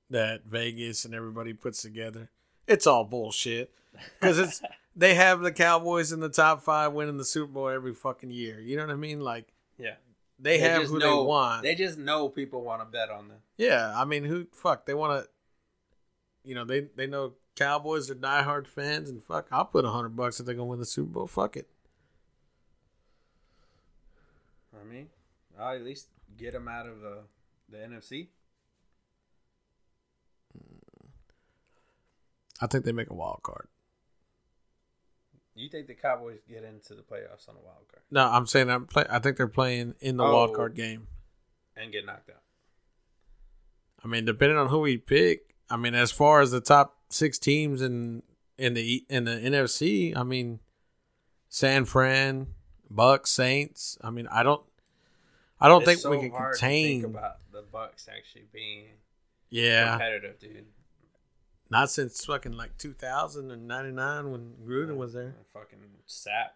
[0.09, 2.29] that Vegas and everybody puts together,
[2.67, 3.71] it's all bullshit.
[4.19, 4.61] Because it's
[4.95, 8.59] they have the Cowboys in the top five winning the Super Bowl every fucking year.
[8.59, 9.19] You know what I mean?
[9.21, 9.47] Like
[9.77, 9.95] Yeah,
[10.39, 11.63] they, have just who know- they want.
[11.63, 13.37] They just know people want to bet on them.
[13.57, 15.29] yeah, I mean, who fuck they want to.
[16.43, 20.15] You know they they know Cowboys are diehard fans, and fuck, I'll put a hundred
[20.15, 21.27] bucks if they're gonna win the Super Bowl.
[21.27, 21.67] Fuck it.
[24.73, 25.09] I mean,
[25.59, 27.15] I'll at least get them out of uh,
[27.69, 28.27] the the NFC.
[32.61, 33.67] I think they make a wild card.
[35.55, 38.69] You think the Cowboys get into the playoffs on a wild card No, I'm saying
[38.69, 39.05] I'm play.
[39.09, 40.33] I think they're playing in the Oh.
[40.33, 40.75] wild card oh.
[40.75, 41.07] game.
[41.75, 42.41] and get knocked out?
[44.03, 45.55] I mean, depending on who we pick.
[45.69, 48.23] I mean, as far as the top six teams in
[48.57, 50.59] in the in the NFC, I mean,
[51.47, 52.47] San Fran,
[52.89, 53.97] Bucks, Saints.
[54.01, 54.61] I mean, I don't,
[55.59, 57.01] I don't It's think so we can contain.
[57.01, 58.85] think about the Bucks actually being
[59.49, 60.65] yeah, competitive, dude.
[61.69, 65.35] not since fucking like two thousand and ninety nine when Gruden was there.
[65.53, 66.55] Fucking sap.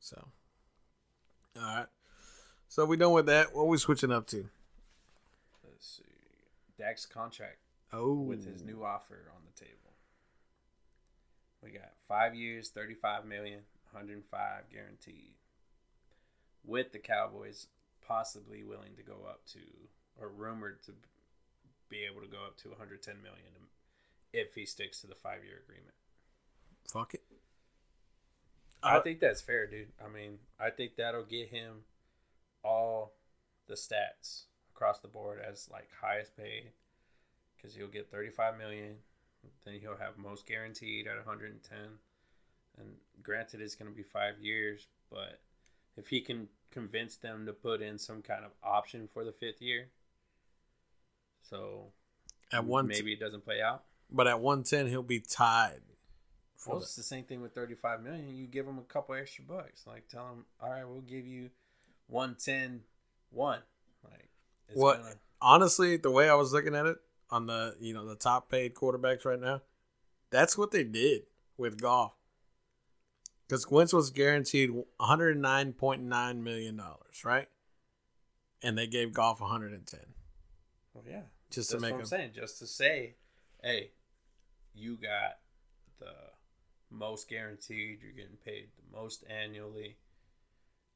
[0.00, 0.28] So,
[1.56, 1.86] all right.
[2.68, 3.54] So we done with that.
[3.54, 4.48] What we switching up to?
[5.64, 6.02] Let's see.
[6.78, 7.58] Dak's contract
[7.92, 9.94] Oh, with his new offer on the table.
[11.62, 13.60] We got five years, thirty-five million,
[13.92, 15.34] 105 guaranteed.
[16.64, 17.68] With the Cowboys
[18.06, 19.60] possibly willing to go up to,
[20.20, 20.92] or rumored to
[21.88, 23.68] be able to go up to 110 million
[24.32, 25.94] if he sticks to the five-year agreement.
[26.88, 27.22] fuck it.
[28.82, 29.92] I Uh, think that's fair, dude.
[30.04, 31.84] I mean, I think that'll get him
[32.62, 33.14] all
[33.66, 34.44] the stats
[34.74, 36.72] across the board as like highest paid
[37.66, 38.94] because he'll get 35 million.
[39.64, 41.78] Then he'll have most guaranteed at 110.
[42.78, 42.88] And
[43.22, 45.40] granted, it's going to be five years, but
[45.96, 49.60] if he can convince them to put in some kind of option for the fifth
[49.60, 49.88] year,
[51.42, 51.92] so
[52.52, 53.84] At one, maybe it doesn't play out.
[54.10, 55.80] but at 110 he'll be tied.
[56.66, 58.36] Well, the- it's the same thing with 35 million.
[58.36, 59.86] You give them a couple extra bucks.
[59.86, 61.50] Like, tell them, all right, we'll give you
[62.08, 62.84] 110
[63.30, 63.62] 1.
[64.04, 64.28] Like,
[64.68, 66.98] it's What- gonna, honestly, the way I was looking at it
[67.30, 69.62] on the you know the top paid quarterbacks right now,
[70.30, 71.22] that's what they did
[71.56, 72.12] with Goff.
[73.48, 77.48] Because Wentz was guaranteed one hundred nine point nine million dollars, right?
[78.62, 80.14] And they gave Goff one hundred and ten
[80.96, 81.20] well, yeah.
[81.50, 82.06] just That's to make what I'm him.
[82.06, 82.30] saying.
[82.34, 83.16] Just to say,
[83.62, 83.90] hey,
[84.74, 85.38] you got
[85.98, 86.12] the
[86.90, 87.98] most guaranteed.
[88.02, 89.98] You're getting paid the most annually.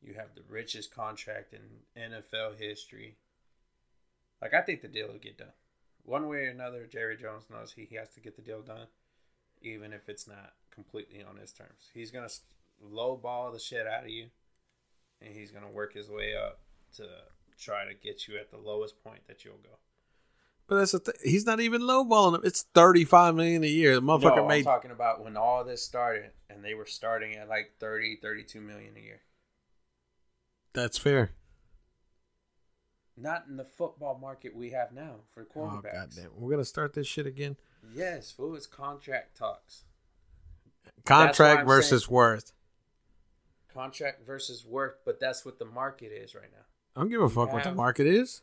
[0.01, 3.19] You have the richest contract in NFL history.
[4.41, 5.53] Like I think the deal will get done.
[6.05, 8.87] One way or another, Jerry Jones knows he, he has to get the deal done,
[9.63, 11.91] even if it's not completely on his terms.
[11.95, 12.29] He's gonna
[12.85, 14.27] lowball the shit out of you,
[15.21, 16.61] and he's gonna work his way up
[16.97, 17.05] to
[17.59, 19.79] try to get you at the lowest point that you'll go.
[20.67, 21.15] But that's the thing.
[21.25, 22.43] He's not even lowballing him.
[22.45, 23.95] It's thirty five million a year.
[23.95, 24.65] The motherfucker no, I'm made.
[24.65, 28.93] talking about when all this started, and they were starting at like 30, 32 million
[28.97, 29.21] a year.
[30.73, 31.33] That's fair.
[33.17, 35.93] Not in the football market we have now for Oh quarterbacks.
[35.93, 36.31] goddamn!
[36.37, 37.57] We're gonna start this shit again.
[37.95, 39.85] Yes, fool, it's contract talks.
[41.05, 42.53] Contract versus worth.
[43.73, 46.65] Contract versus worth, but that's what the market is right now.
[46.97, 48.43] I don't give a fuck what the market is.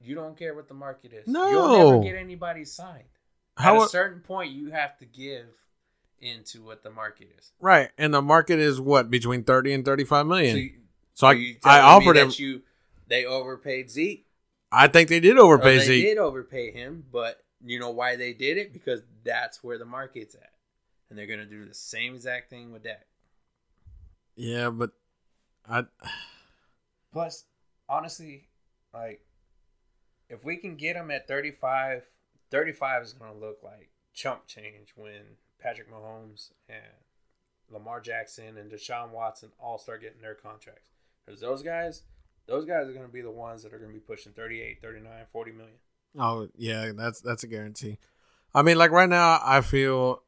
[0.00, 1.26] You don't care what the market is.
[1.26, 1.48] No.
[1.50, 3.04] You'll never get anybody signed.
[3.56, 5.46] How At a- a certain point, you have to give
[6.20, 7.52] into what the market is.
[7.60, 7.90] right?
[7.98, 10.56] And the market is what between thirty and thirty five million.
[10.56, 10.72] So, you,
[11.14, 12.30] So, you I I offered him.
[12.36, 12.62] You,
[13.06, 14.26] they overpaid Zeke.
[14.72, 16.04] I think they did Or overpay they Zeke.
[16.04, 18.72] did overpay him, but you know why they did it?
[18.72, 20.52] Because that's where the market's at,
[21.08, 23.06] and they're gonna do the same exact thing with Dak.
[24.36, 24.90] Yeah, but
[25.68, 25.84] I
[27.12, 27.44] Plus,
[27.88, 28.48] honestly,
[28.92, 29.20] like
[30.28, 32.02] if we can get him at 35,
[32.50, 36.80] 35 is going to look like chump change when Patrick Mahomes and
[37.70, 40.90] Lamar Jackson and Deshaun Watson all start getting their contracts.
[41.24, 42.02] Because those guys,
[42.46, 44.80] those guys are going to be the ones that are going to be pushing 38,
[44.82, 45.74] 39, 40 million.
[46.18, 47.98] Oh yeah, that's that's a guarantee.
[48.54, 50.22] I mean, like right now, I feel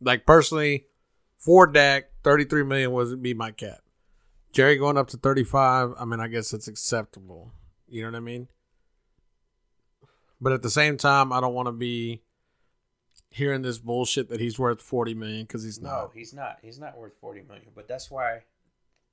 [0.00, 0.86] like personally,
[1.38, 3.78] for Dak, thirty three million would be my cap.
[4.52, 5.94] Jerry going up to thirty five.
[6.00, 7.52] I mean, I guess it's acceptable.
[7.88, 8.48] You know what I mean?
[10.40, 12.22] But at the same time, I don't want to be
[13.30, 16.02] hearing this bullshit that he's worth forty million because he's No, not.
[16.02, 16.58] No, he's not.
[16.60, 17.68] He's not worth 40 million.
[17.74, 18.40] But that's why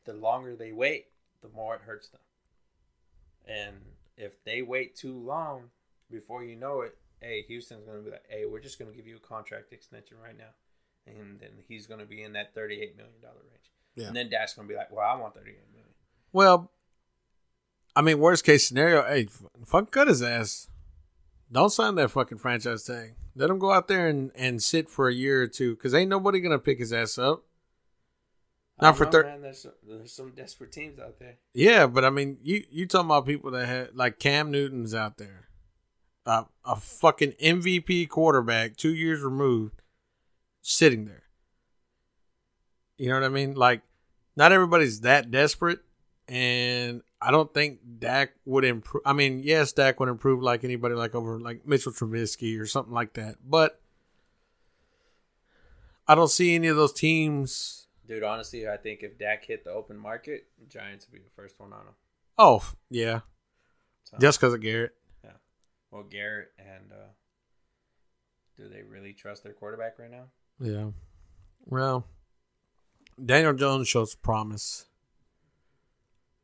[0.05, 1.05] the longer they wait,
[1.41, 2.21] the more it hurts them.
[3.47, 3.77] And
[4.17, 5.69] if they wait too long,
[6.11, 8.95] before you know it, hey, Houston's going to be like, hey, we're just going to
[8.95, 10.51] give you a contract extension right now.
[11.07, 13.71] And then he's going to be in that $38 million range.
[13.95, 14.07] Yeah.
[14.07, 15.89] And then Dak's going to be like, well, I want 38 million.
[16.31, 16.71] Well,
[17.95, 20.67] I mean, worst case scenario, hey, f- fucking cut his ass.
[21.51, 23.15] Don't sign that fucking franchise tag.
[23.35, 26.09] Let him go out there and, and sit for a year or two, because ain't
[26.09, 27.43] nobody gonna pick his ass up.
[28.81, 29.41] Not for know, thir- man.
[29.41, 31.35] There's, there's some desperate teams out there.
[31.53, 35.17] Yeah, but I mean, you you talking about people that had like Cam Newton's out
[35.17, 35.49] there,
[36.25, 39.81] uh, a fucking MVP quarterback, two years removed,
[40.61, 41.23] sitting there.
[42.97, 43.55] You know what I mean?
[43.55, 43.81] Like,
[44.35, 45.79] not everybody's that desperate,
[46.27, 49.03] and I don't think Dak would improve.
[49.05, 52.93] I mean, yes, Dak would improve like anybody, like over like Mitchell Trubisky or something
[52.93, 53.81] like that, but
[56.07, 57.87] I don't see any of those teams.
[58.09, 61.59] Dude, honestly, I think if Dak hit the open market, Giants would be the first
[61.59, 61.93] one on him.
[62.39, 63.19] Oh, yeah,
[64.05, 64.95] So, just because of Garrett.
[65.23, 65.31] Yeah.
[65.91, 67.09] Well, Garrett and uh,
[68.57, 70.25] do they really trust their quarterback right now?
[70.59, 70.89] Yeah.
[71.65, 72.07] Well,
[73.23, 74.85] Daniel Jones shows promise.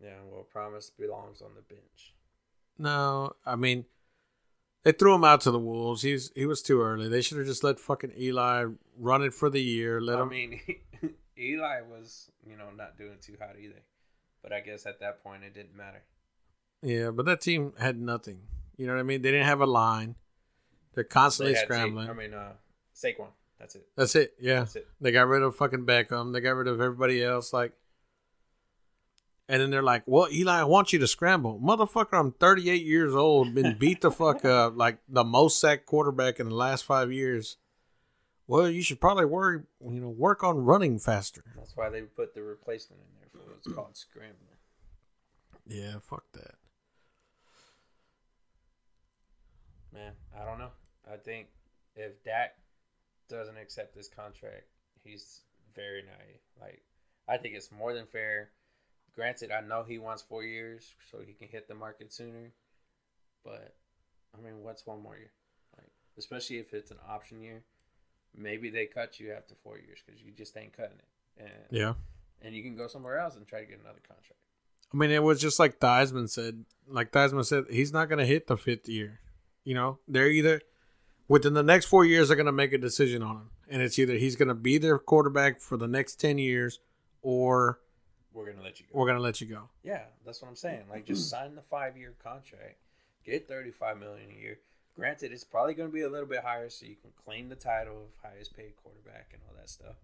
[0.03, 2.13] Yeah, well, Promise belongs on the bench.
[2.77, 3.85] No, I mean,
[4.83, 6.01] they threw him out to the wolves.
[6.03, 7.07] He's he was too early.
[7.07, 8.65] They should have just let fucking Eli
[8.99, 9.99] run it for the year.
[10.01, 10.29] Let I him.
[10.29, 10.59] mean,
[11.37, 13.81] Eli was, you know, not doing too hot either.
[14.41, 16.03] But I guess at that point it didn't matter.
[16.81, 18.41] yeah, but that team had nothing.
[18.77, 19.21] You know what I mean?
[19.21, 20.15] They didn't have a line.
[20.93, 22.09] They're constantly They scrambling.
[22.09, 22.53] I mean, uh,
[22.95, 23.29] Saquon.
[23.59, 23.87] That's it.
[23.95, 24.33] That's it.
[24.39, 24.59] Yeah.
[24.59, 24.87] That's it.
[25.01, 26.33] They got rid of fucking Beckham.
[26.33, 27.53] They got rid of everybody else.
[27.53, 27.73] Like,
[29.47, 32.19] and then they're like, "Well, Eli, I want you to scramble, motherfucker.
[32.19, 36.49] I'm 38 years old, been beat the fuck up, like the most sacked quarterback in
[36.49, 37.57] the last five years.
[38.47, 41.43] Well, you should probably worry, you know, work on running faster.
[41.55, 43.57] That's why they put the replacement in there for it.
[43.57, 44.37] It's called scrambling.
[45.67, 46.55] Yeah, fuck that.
[49.91, 50.71] Man, I don't know.
[51.11, 51.47] I think
[51.95, 52.55] if Dak
[53.29, 54.65] doesn't accept this contract,
[55.03, 55.41] he's
[55.73, 56.41] very naive.
[56.61, 56.83] Like,
[57.27, 58.49] I think it's more than fair.
[59.15, 62.51] Granted, I know he wants four years so he can hit the market sooner.
[63.43, 63.73] But,
[64.37, 65.31] I mean, what's one more year?
[65.77, 67.63] Like, especially if it's an option year.
[68.37, 71.41] Maybe they cut you after four years because you just ain't cutting it.
[71.43, 71.93] And, Yeah.
[72.41, 74.39] and you can go somewhere else and try to get another contract.
[74.93, 76.65] I mean, it was just like Theismann said.
[76.87, 79.19] Like Theismann said, he's not going to hit the fifth year.
[79.63, 80.61] You know, they're either
[81.27, 83.97] within the next four years, they're going to make a decision on him, and it's
[83.97, 86.79] either he's going to be their quarterback for the next ten years,
[87.21, 87.79] or
[88.33, 88.99] We're going to let you go.
[88.99, 89.69] we're going to let you go.
[89.83, 90.83] Yeah, that's what I'm saying.
[90.89, 91.43] Like, just mm-hmm.
[91.45, 92.77] sign the five year contract,
[93.25, 94.59] get thirty five million a year.
[94.95, 97.55] Granted, it's probably going to be a little bit higher, so you can claim the
[97.55, 99.95] title of highest paid quarterback and all that stuff.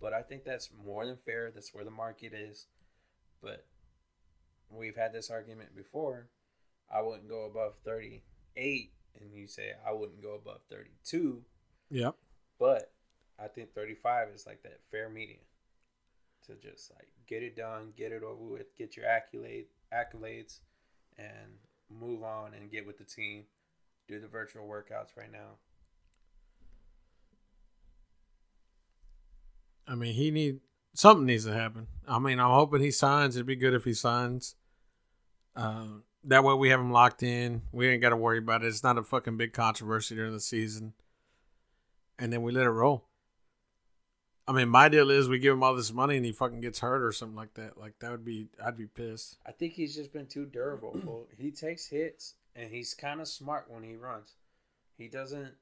[0.00, 1.52] But I think that's more than fair.
[1.54, 2.66] That's where the market is.
[3.40, 3.64] But
[4.68, 6.26] we've had this argument before.
[6.92, 11.42] I wouldn't go above 38, and you say I wouldn't go above 32.
[11.90, 12.16] Yep.
[12.58, 12.92] But
[13.38, 15.38] I think 35 is like that fair median
[16.46, 20.58] to just like get it done, get it over with, get your accolade accolades,
[21.16, 23.44] and move on and get with the team.
[24.08, 25.58] Do the virtual workouts right now.
[29.86, 30.60] I mean, he need
[30.94, 31.86] something needs to happen.
[32.06, 33.36] I mean, I'm hoping he signs.
[33.36, 34.54] It'd be good if he signs.
[35.56, 37.62] Um, that way we have him locked in.
[37.72, 38.68] We ain't got to worry about it.
[38.68, 40.94] It's not a fucking big controversy during the season.
[42.18, 43.04] And then we let it roll.
[44.46, 46.80] I mean, my deal is we give him all this money and he fucking gets
[46.80, 47.78] hurt or something like that.
[47.78, 49.38] Like that would be, I'd be pissed.
[49.46, 51.26] I think he's just been too durable.
[51.38, 54.34] he takes hits and he's kind of smart when he runs.
[54.96, 55.54] He doesn't.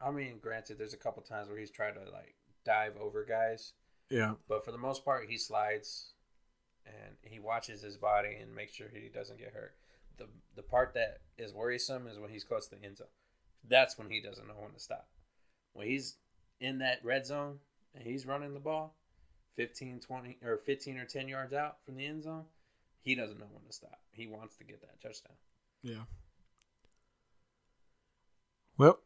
[0.00, 3.72] I mean, granted, there's a couple times where he's tried to like dive over guys,
[4.10, 4.34] Yeah.
[4.48, 6.12] but for the most part, he slides
[6.86, 9.74] and he watches his body and makes sure he doesn't get hurt.
[10.16, 13.08] The the part that is worrisome is when he's close to the end zone.
[13.66, 15.08] That's when he doesn't know when to stop.
[15.72, 16.16] When he's
[16.60, 17.58] in that red zone
[17.94, 18.96] and he's running the ball
[19.56, 22.44] 15, 20, or 15 or 10 yards out from the end zone,
[23.00, 24.00] he doesn't know when to stop.
[24.12, 25.36] He wants to get that touchdown.
[25.82, 26.02] Yeah.
[28.76, 28.98] Well,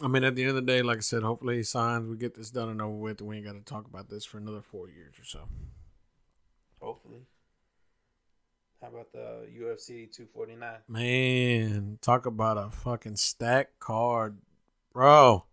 [0.00, 2.08] I mean, at the end of the day, like I said, hopefully he signs.
[2.08, 4.24] We get this done and over with, and we ain't got to talk about this
[4.24, 5.48] for another four years or so.
[6.80, 7.26] Hopefully.
[8.80, 10.70] How about the UFC 249?
[10.86, 14.38] Man, talk about a fucking stack card,
[14.92, 15.44] bro.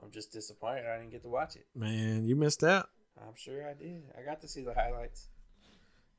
[0.00, 1.66] I'm just disappointed I didn't get to watch it.
[1.74, 2.88] Man, you missed out.
[3.20, 4.04] I'm sure I did.
[4.16, 5.26] I got to see the highlights.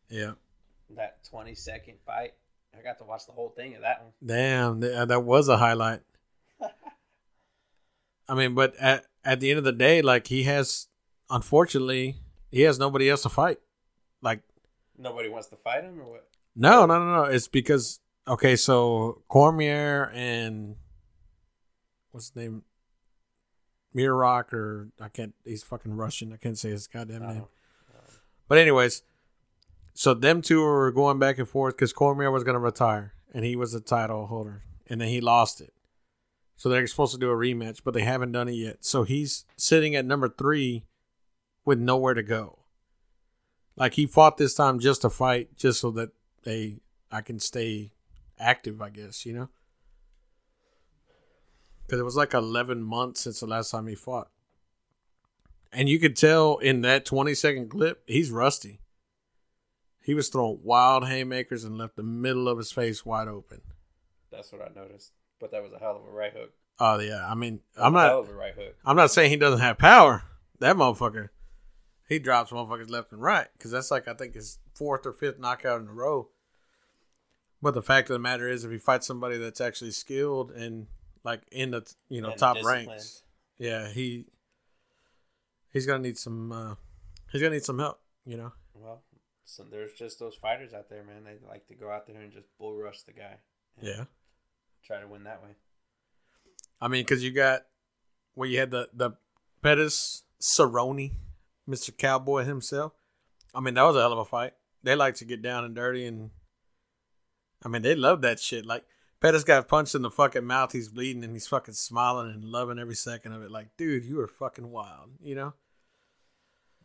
[0.10, 0.34] Yeah.
[0.98, 2.34] That 20 second fight.
[2.78, 4.12] I got to watch the whole thing of that one.
[4.26, 6.02] Damn, that was a highlight.
[8.30, 10.88] I mean, but at at the end of the day, like he has,
[11.30, 12.18] unfortunately,
[12.52, 13.60] he has nobody else to fight.
[14.22, 14.42] Like,
[14.98, 16.28] Nobody wants to fight him or what?
[16.56, 17.24] no, no, no, no.
[17.24, 20.76] It's because okay, so Cormier and
[22.12, 22.64] what's his name,
[23.96, 25.34] Mirock, or I can't.
[25.46, 26.34] He's fucking Russian.
[26.34, 27.44] I can't say his goddamn name.
[27.94, 28.12] Uh,
[28.48, 29.04] But anyways,
[30.00, 33.44] so them two were going back and forth because Cormier was going to retire and
[33.44, 35.74] he was the title holder, and then he lost it.
[36.56, 38.86] So they're supposed to do a rematch, but they haven't done it yet.
[38.86, 40.86] So he's sitting at number three
[41.66, 42.60] with nowhere to go.
[43.76, 46.12] Like he fought this time just to fight, just so that
[46.44, 46.80] they
[47.12, 47.92] I can stay
[48.40, 49.50] active, I guess you know.
[51.86, 54.30] Because it was like eleven months since the last time he fought.
[55.74, 58.80] And you could tell in that 20 second clip, he's rusty.
[60.02, 63.62] He was throwing wild haymakers and left the middle of his face wide open.
[64.32, 65.12] that's what I noticed.
[65.40, 66.52] But that was a hell of a right hook.
[66.80, 68.76] Oh yeah, I mean, I'm not of a right hook.
[68.86, 70.24] I'm not saying he doesn't have power.
[70.60, 71.30] That motherfucker,
[72.08, 75.40] he drops motherfuckers left and right because that's like I think his fourth or fifth
[75.40, 76.30] knockout in a row.
[77.62, 80.88] But the fact of the matter is, if he fights somebody that's actually skilled and
[81.24, 83.24] like in the you know And top ranks,
[83.58, 84.26] yeah, he
[85.72, 86.76] he's gonna need some uh
[87.32, 88.00] he's gonna need some help.
[88.26, 89.02] You know, Well,
[89.50, 91.24] so there's just those fighters out there, man.
[91.24, 93.38] They like to go out there and just bull rush the guy.
[93.82, 94.06] yeah.
[94.86, 95.50] Try to win that way.
[96.80, 97.64] I mean, because you got
[98.36, 99.12] where you had the the
[99.62, 101.14] Pettis Cerrone,
[101.68, 102.94] Mister Cowboy himself.
[103.54, 104.54] I mean, that was a hell of a fight.
[104.84, 106.30] They like to get down and dirty, and
[107.66, 108.66] I mean, they love that shit.
[108.66, 108.86] Like
[109.20, 110.72] Pettis got punched in the fucking mouth.
[110.72, 113.52] He's bleeding, and he's fucking smiling and loving every second of it.
[113.52, 115.10] Like, dude, you are fucking wild.
[115.22, 115.54] You know.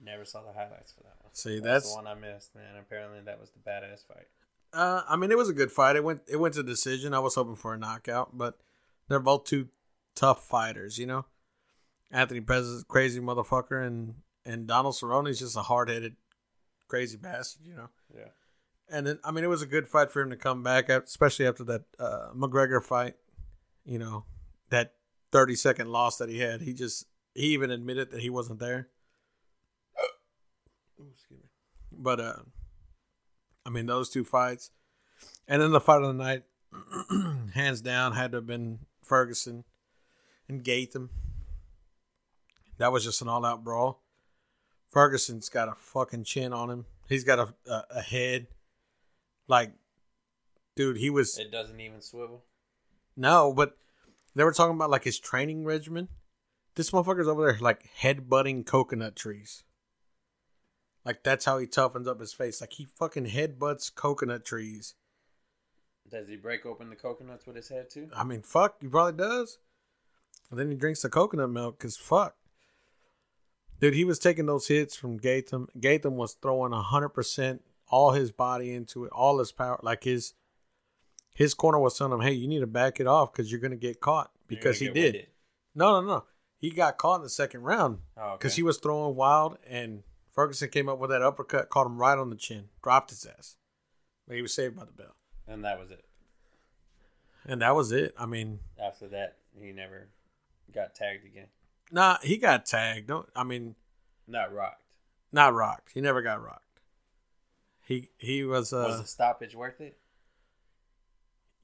[0.03, 1.33] Never saw the highlights for that one.
[1.35, 2.77] See, That's, that's the one I missed, man.
[2.79, 4.27] Apparently, that was the badass fight.
[4.73, 5.97] Uh, I mean, it was a good fight.
[5.97, 7.15] It went it went to decision.
[7.15, 8.59] I was hoping for a knockout, but
[9.09, 9.69] they're both two
[10.17, 10.99] tough fighters.
[10.99, 11.25] You know,
[12.11, 16.17] Anthony Pettis is a crazy motherfucker, and and Donald Cerrone is just a hard headed,
[16.89, 17.65] crazy bastard.
[17.65, 18.29] You know, Yeah.
[18.91, 21.47] and then I mean, it was a good fight for him to come back, especially
[21.47, 23.15] after that uh, McGregor fight.
[23.85, 24.25] You know,
[24.71, 24.95] that
[25.31, 26.63] thirty second loss that he had.
[26.63, 28.89] He just he even admitted that he wasn't there.
[31.05, 31.49] Ooh, excuse me.
[31.93, 32.37] But uh,
[33.67, 34.71] I mean, those two fights,
[35.47, 36.43] and then the fight of the night,
[37.55, 39.65] hands down, had to have been Ferguson
[40.49, 41.09] and Gaethje.
[42.79, 44.03] That was just an all-out brawl.
[44.91, 46.87] Ferguson's got a fucking chin on him.
[47.09, 48.47] He's got a a, a head,
[49.47, 49.73] like,
[50.75, 50.97] dude.
[50.97, 52.45] He was It doesn't even swivel.
[53.17, 53.77] no, but
[54.35, 56.09] they were talking about like his training regimen.
[56.75, 59.63] This motherfucker's over there like headbutting coconut trees.
[61.05, 62.61] Like that's how he toughens up his face.
[62.61, 64.95] Like he fucking headbutts coconut trees.
[66.11, 68.09] Does he break open the coconuts with his head too?
[68.15, 69.59] I mean, fuck, he probably does.
[70.51, 72.37] And then he drinks the coconut milk because fuck.
[73.81, 75.67] Dude, he was taking those hits from Gaethje.
[75.79, 79.79] Gaethje was throwing hundred percent all his body into it, all his power.
[79.83, 80.35] Like his
[81.35, 83.77] his corner was telling him, "Hey, you need to back it off because you're gonna
[83.77, 84.95] get caught." Because he did.
[85.15, 85.27] winded.
[85.75, 86.25] No, no, no.
[86.59, 88.57] He got caught in the second round Oh, because okay.
[88.57, 90.03] he was throwing wild, and
[90.35, 93.57] Ferguson came up with that uppercut, caught him right on the chin, dropped his ass,
[94.27, 95.15] but he was saved by the bell,
[95.47, 96.05] and that was it.
[97.47, 98.15] and that was it.
[98.19, 100.09] I mean, After that, he never
[100.75, 101.47] got tagged again.
[101.93, 103.07] nah, he got tagged.
[103.09, 103.77] Don't I mean,
[104.27, 104.83] Not rocked.
[105.33, 105.93] not rocked.
[105.95, 106.81] He never got rocked.
[107.87, 109.99] He he was uh was the stoppage worth it?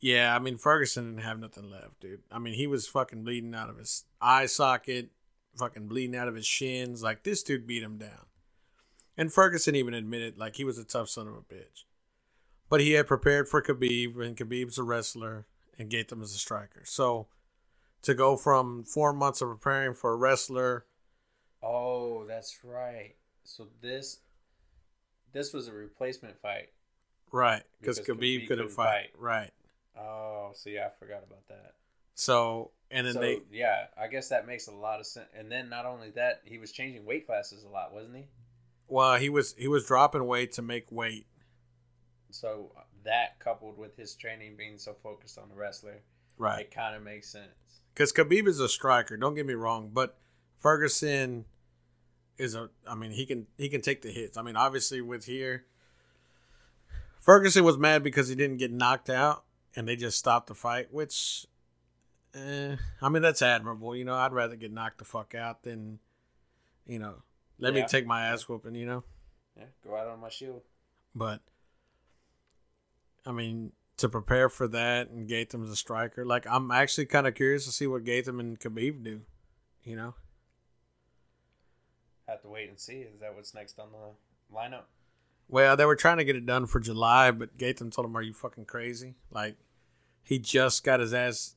[0.01, 0.35] yeah.
[0.35, 2.23] I mean Ferguson didn't have nothing left, dude.
[2.31, 5.09] I mean he was fucking bleeding out of his eye socket,
[5.57, 7.03] fucking bleeding out of his shins.
[7.03, 8.27] Like this dude beat him down,
[9.17, 11.85] and Ferguson even admitted like he was a tough son of a bitch.
[12.69, 15.47] But he had prepared for Khabib, and Khabib's a wrestler,
[15.79, 16.83] and Gaethje is a striker.
[16.85, 17.27] So
[18.03, 20.87] to go from four months of preparing for a wrestler,
[21.63, 23.15] Oh, that's right.
[23.45, 24.21] So this
[25.33, 26.71] this was a replacement fight.
[27.33, 27.63] right?
[27.81, 29.11] Because Khabib Khabib couldn't couldn't fight, fight.
[29.19, 29.51] right?
[29.99, 31.75] Oh, see, yeah, I forgot about that.
[32.15, 35.27] So and then so they yeah, I guess that makes a lot of sense.
[35.37, 38.25] And then not only that, he was changing weight classes a lot, wasn't he?
[38.91, 41.27] Well he was he was dropping weight to make weight.
[42.31, 42.73] So
[43.05, 46.01] that coupled with his training being so focused on the wrestler,
[46.37, 46.61] Right.
[46.61, 47.49] it kind of makes sense.
[47.95, 49.17] Because Khabib is a striker.
[49.17, 50.17] Don't get me wrong, but
[50.59, 51.45] Ferguson
[52.39, 52.71] is a.
[52.87, 54.37] I mean, he can he can take the hits.
[54.37, 55.65] I mean, obviously with here,
[57.19, 59.45] Ferguson was mad because he didn't get knocked out,
[59.77, 60.93] and they just stopped the fight.
[60.93, 61.47] Which,
[62.35, 63.95] eh, I mean, that's admirable.
[63.97, 65.99] You know, I'd rather get knocked the fuck out than,
[66.87, 67.23] you know,
[67.61, 68.75] let me take my ass whooping.
[68.75, 69.05] You know,
[69.57, 70.63] Yeah, go out on my shield.
[71.15, 71.41] but
[73.27, 76.25] I mean, to prepare for that, and Gaethje's a striker.
[76.25, 79.23] Like, I'm actually kind of curious to see what Gaethje and Khabib do.
[79.85, 80.15] You know,
[82.29, 83.01] Have to wait and see.
[83.01, 84.85] Is that what's next on the lineup?
[85.49, 88.23] well, they were trying to get it done for July, but Gaethje told him, "Are
[88.23, 89.57] you fucking crazy?" Like,
[90.23, 91.57] he just got his ass,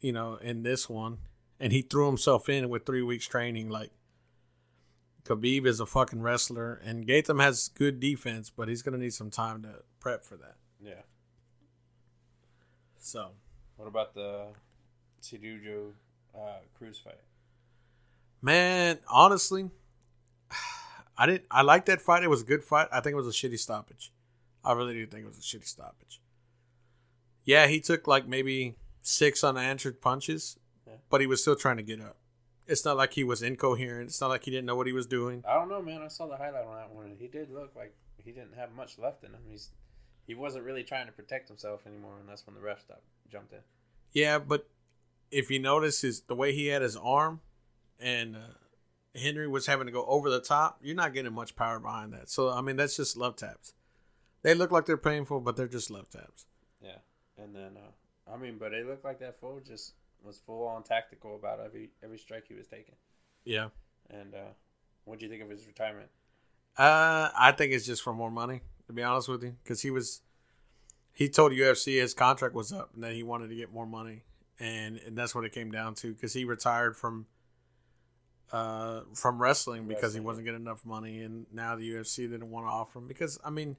[0.00, 1.18] you know, in this one,
[1.58, 3.68] and he threw himself in with three weeks training.
[3.70, 3.92] Like,
[5.24, 9.30] Khabib is a fucking wrestler, and Gaethje has good defense, but he's gonna need some
[9.30, 10.56] time to prep for that.
[10.80, 11.02] Yeah.
[12.98, 13.30] So.
[13.76, 14.48] What about the
[15.22, 15.92] Cejudo
[16.34, 17.20] uh, Cruz fight?
[18.42, 19.70] Man, honestly,
[21.18, 21.44] I didn't.
[21.50, 22.22] I liked that fight.
[22.22, 22.88] It was a good fight.
[22.92, 24.12] I think it was a shitty stoppage.
[24.64, 26.20] I really do think it was a shitty stoppage.
[27.44, 30.94] Yeah, he took like maybe six unanswered punches, Yeah.
[31.08, 32.16] but he was still trying to get up.
[32.70, 34.10] It's not like he was incoherent.
[34.10, 35.42] It's not like he didn't know what he was doing.
[35.46, 36.02] I don't know, man.
[36.02, 38.98] I saw the highlight on that one, he did look like he didn't have much
[38.98, 39.40] left in him.
[39.48, 39.70] He's
[40.26, 43.52] he wasn't really trying to protect himself anymore, and that's when the ref stopped, jumped
[43.52, 43.58] in.
[44.12, 44.68] Yeah, but
[45.32, 47.40] if you notice his the way he had his arm,
[47.98, 51.80] and uh, Henry was having to go over the top, you're not getting much power
[51.80, 52.30] behind that.
[52.30, 53.74] So I mean, that's just love taps.
[54.42, 56.46] They look like they're painful, but they're just love taps.
[56.80, 56.98] Yeah,
[57.36, 59.94] and then uh, I mean, but it looked like that fool just
[60.24, 62.94] was full on tactical about every every strike he was taking.
[63.44, 63.68] Yeah.
[64.10, 64.52] And uh,
[65.04, 66.08] what do you think of his retirement?
[66.76, 69.90] Uh, I think it's just for more money, to be honest with you, because he
[69.90, 70.22] was,
[71.12, 74.22] he told UFC his contract was up and that he wanted to get more money,
[74.58, 77.26] and, and that's what it came down to, because he retired from,
[78.52, 82.66] uh, from wrestling because he wasn't getting enough money, and now the UFC didn't want
[82.66, 83.76] to offer him because I mean,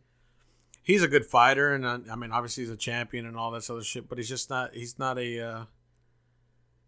[0.83, 3.69] he's a good fighter, and uh, I mean obviously he's a champion and all this
[3.69, 5.65] other shit, but he's just not, he's not a, uh,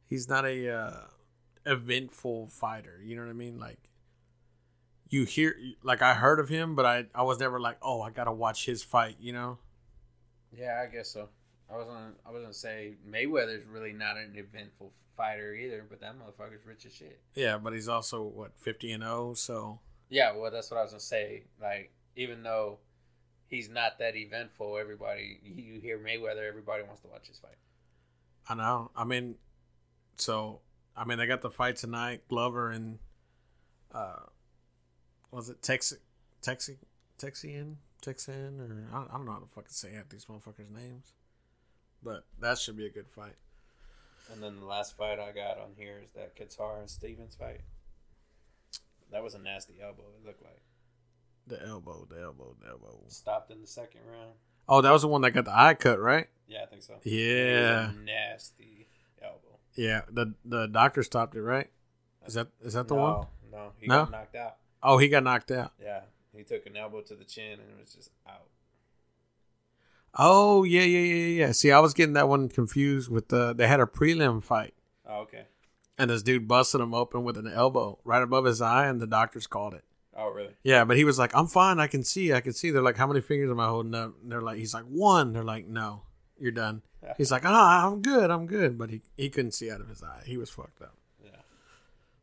[0.05, 0.97] he's not a uh,
[1.65, 2.99] eventful fighter.
[3.03, 3.59] You know what I mean?
[3.59, 3.79] Like
[5.09, 8.09] you hear like I heard of him, but I I was never like, oh, I
[8.09, 9.17] gotta watch his fight.
[9.19, 9.57] You know?
[10.57, 11.29] Yeah, I guess so.
[11.71, 16.01] I was gonna I was gonna say Mayweather's really not an eventful fighter either, but
[16.01, 17.19] that motherfucker's rich as shit.
[17.35, 19.33] Yeah, but he's also what fifty and zero.
[19.35, 19.79] So
[20.09, 21.43] Yeah, well, that's what I was gonna say.
[21.61, 22.79] Like, even though
[23.47, 27.57] he's not that eventful, everybody you hear Mayweather, everybody wants to watch his fight.
[28.49, 28.91] I know.
[28.95, 29.35] I mean,
[30.17, 30.59] so
[30.95, 32.21] I mean they got the fight tonight.
[32.27, 32.99] Glover and
[33.93, 34.19] uh,
[35.31, 35.99] was it Texas
[36.41, 36.77] Texas
[37.19, 40.69] Texian Texan or I don't, I don't know how to fucking say half these motherfuckers'
[40.69, 41.13] names,
[42.03, 43.35] but that should be a good fight.
[44.31, 47.61] And then the last fight I got on here is that Kattar and Stephens fight.
[49.11, 50.03] That was a nasty elbow.
[50.21, 50.61] It looked like
[51.47, 52.99] The elbow, the elbow, the elbow.
[53.09, 54.31] stopped in the second round.
[54.67, 56.27] Oh, that was the one that got the eye cut, right?
[56.47, 56.95] Yeah, I think so.
[57.03, 57.83] Yeah.
[57.83, 58.82] It was a nasty.
[59.75, 61.67] Yeah, the the doctor stopped it, right?
[62.25, 63.27] Is that is that the no, one?
[63.51, 64.03] No, he No?
[64.03, 64.55] got knocked out.
[64.81, 65.71] Oh, he got knocked out.
[65.81, 66.01] Yeah,
[66.35, 68.47] he took an elbow to the chin and it was just out.
[70.15, 71.51] Oh yeah, yeah, yeah, yeah.
[71.53, 74.75] See, I was getting that one confused with the they had a prelim fight,
[75.09, 75.45] Oh, okay.
[75.97, 79.07] and this dude busted him open with an elbow right above his eye, and the
[79.07, 79.83] doctors called it.
[80.15, 80.53] Oh, really?
[80.63, 81.79] Yeah, but he was like, "I'm fine.
[81.79, 82.31] I can see.
[82.31, 84.57] I can see." They're like, "How many fingers am I holding up?" And they're like,
[84.59, 86.03] "He's like one." They're like, "No,
[86.37, 86.83] you're done."
[87.17, 88.31] He's like, "Ah, I'm good.
[88.31, 90.23] I'm good." But he he couldn't see out of his eye.
[90.25, 90.95] He was fucked up.
[91.23, 91.31] Yeah.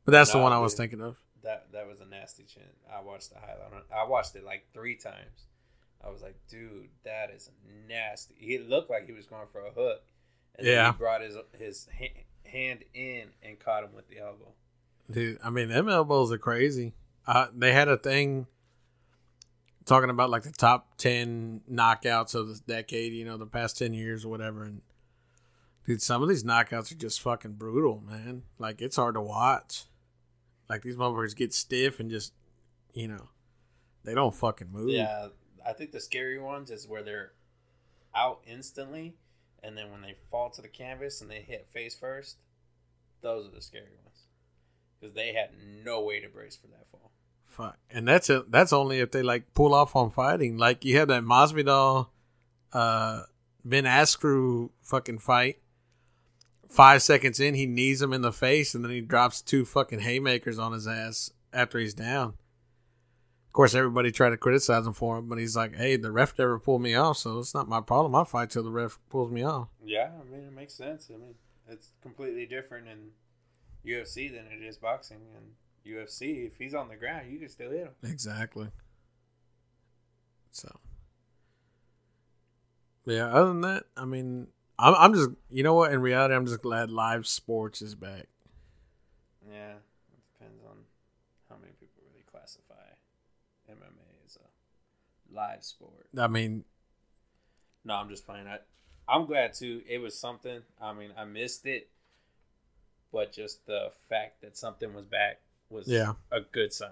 [0.05, 0.79] But that's the No, one I was dude.
[0.79, 1.17] thinking of.
[1.43, 2.63] That that was a nasty chin.
[2.93, 3.73] I watched the highlight.
[3.73, 3.83] on.
[3.95, 5.47] I watched it like three times.
[6.05, 7.51] I was like, dude, that is
[7.89, 8.35] nasty.
[8.39, 10.03] He looked like he was going for a hook.
[10.57, 10.93] And then Yeah.
[10.93, 11.89] he brought his his
[12.45, 14.53] hand in and caught him with the elbow.
[15.11, 16.95] Dude, I mean, them elbows are crazy.
[17.27, 18.47] Uh, they had a thing
[19.85, 23.93] talking about like the top 10 knockouts of the decade, you know, the past 10
[23.95, 24.65] years or whatever.
[24.65, 24.83] And
[25.87, 28.43] dude, some of these knockouts are just fucking brutal, man.
[28.59, 29.85] Like, it's hard to watch.
[30.69, 32.33] Like, these motherfuckers get stiff and just,
[32.93, 33.29] you know,
[34.05, 34.91] they don't fucking move.
[34.91, 35.29] Yeah,
[35.67, 37.33] I think the scary ones is where they're
[38.15, 39.17] out instantly,
[39.63, 42.39] and then when they fall to the canvas and they hit face first,
[43.21, 44.25] those are the scary ones
[44.99, 45.51] because they had
[45.85, 47.13] no way to brace for that fall.
[47.61, 47.77] Fuck.
[47.91, 48.51] And that's it.
[48.51, 50.57] That's only if they like pull off on fighting.
[50.57, 52.09] Like you have that Masvidal,
[52.73, 53.23] uh,
[53.65, 55.59] Ben Askren fucking fight.
[56.69, 60.01] Five seconds in, he knees him in the face, and then he drops two fucking
[60.01, 62.29] haymakers on his ass after he's down.
[62.29, 66.39] Of course, everybody tried to criticize him for him, but he's like, "Hey, the ref
[66.39, 68.15] never pulled me off, so it's not my problem.
[68.15, 71.11] I fight till the ref pulls me off." Yeah, I mean it makes sense.
[71.13, 71.35] I mean
[71.69, 73.11] it's completely different in
[73.85, 75.21] UFC than it is boxing.
[75.37, 75.47] And
[75.87, 77.93] UFC, if he's on the ground, you can still hit him.
[78.03, 78.69] Exactly.
[80.51, 80.79] So,
[83.07, 83.27] yeah.
[83.27, 85.93] Other than that, I mean, I'm, I'm just, you know what?
[85.93, 88.27] In reality, I'm just glad live sports is back.
[89.49, 90.77] Yeah, it depends on
[91.49, 92.75] how many people really classify
[93.71, 96.07] MMA as a live sport.
[96.19, 96.65] I mean,
[97.85, 98.47] No, I'm just playing.
[98.47, 98.59] I,
[99.09, 99.83] I'm glad too.
[99.89, 100.61] It was something.
[100.81, 101.89] I mean, I missed it,
[103.13, 105.41] but just the fact that something was back
[105.71, 106.15] was Yeah.
[106.31, 106.91] a good sign.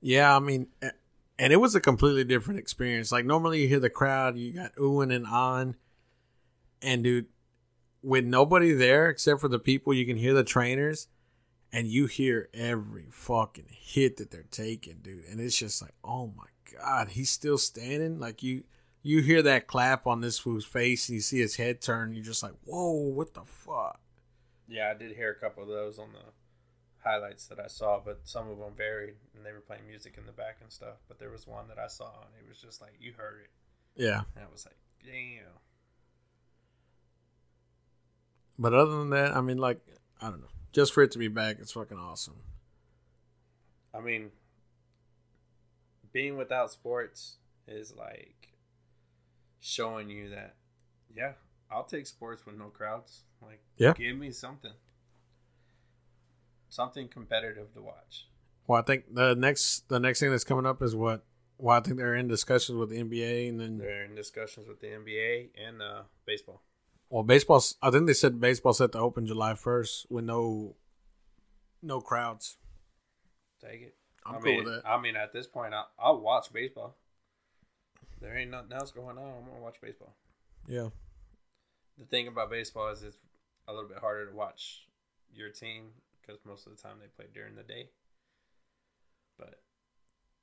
[0.00, 0.66] yeah, I mean,
[1.38, 3.12] and it was a completely different experience.
[3.12, 5.76] Like normally, you hear the crowd, you got oohing and on,
[6.80, 7.26] and dude,
[8.02, 11.06] with nobody there except for the people, you can hear the trainers,
[11.72, 15.24] and you hear every fucking hit that they're taking, dude.
[15.26, 18.18] And it's just like, oh my god, he's still standing.
[18.18, 18.64] Like you,
[19.04, 22.12] you hear that clap on this fool's face, and you see his head turn.
[22.12, 24.00] You're just like, whoa, what the fuck?
[24.68, 26.32] Yeah, I did hear a couple of those on the
[27.04, 30.24] highlights that I saw, but some of them varied, and they were playing music in
[30.26, 30.96] the back and stuff.
[31.08, 33.50] But there was one that I saw, and it was just like you heard it,
[34.02, 34.22] Yeah.
[34.36, 35.52] and I was like, damn.
[38.58, 39.80] But other than that, I mean, like,
[40.20, 40.46] I don't know.
[40.72, 42.36] Just for it to be back, it's fucking awesome.
[43.94, 44.30] I mean,
[46.12, 47.36] being without sports
[47.66, 48.56] is like
[49.60, 50.54] showing you that,
[51.14, 51.32] yeah,
[51.72, 53.22] I'll take sports with no crowds.
[53.40, 53.92] Like, Yeah.
[53.94, 54.72] give me something,
[56.68, 58.28] something competitive to watch.
[58.66, 61.24] Well, I think the next the next thing that's coming up is what.
[61.58, 64.80] Well, I think they're in discussions with the NBA, and then They're in discussions with
[64.80, 66.62] the NBA and uh, baseball.
[67.08, 67.76] well, baseball's.
[67.82, 70.76] I think they said baseball set to open July first with no
[71.82, 72.56] no crowds.
[73.60, 73.96] Take it.
[74.26, 74.88] I'm I cool mean, with that.
[74.88, 76.96] I mean, at this point, I, I'll watch baseball.
[78.20, 79.24] There ain't nothing else going on.
[79.38, 80.14] I'm gonna watch baseball.
[80.68, 80.88] Yeah,
[81.98, 83.18] The thing about baseball is it's
[83.68, 84.86] a little bit harder to watch
[85.34, 85.90] your team
[86.20, 87.90] because most of the time they play during the day.
[89.38, 89.60] But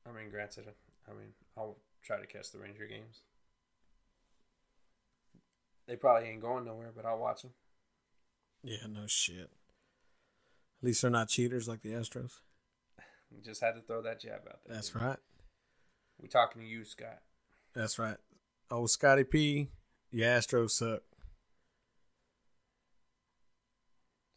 [0.07, 0.65] I mean, granted,
[1.07, 3.21] I mean, I'll try to catch the Ranger games.
[5.87, 7.51] They probably ain't going nowhere, but I'll watch them.
[8.63, 9.49] yeah, no shit.
[10.81, 12.39] At least they're not cheaters like the Astros.
[13.43, 14.75] Just had to throw that jab out there.
[14.75, 15.01] That's dude.
[15.01, 15.17] right.
[16.21, 17.19] We're talking to you, Scott.
[17.73, 18.17] That's right.
[18.71, 19.69] Oh, Scotty P,
[20.11, 21.01] the Astros suck.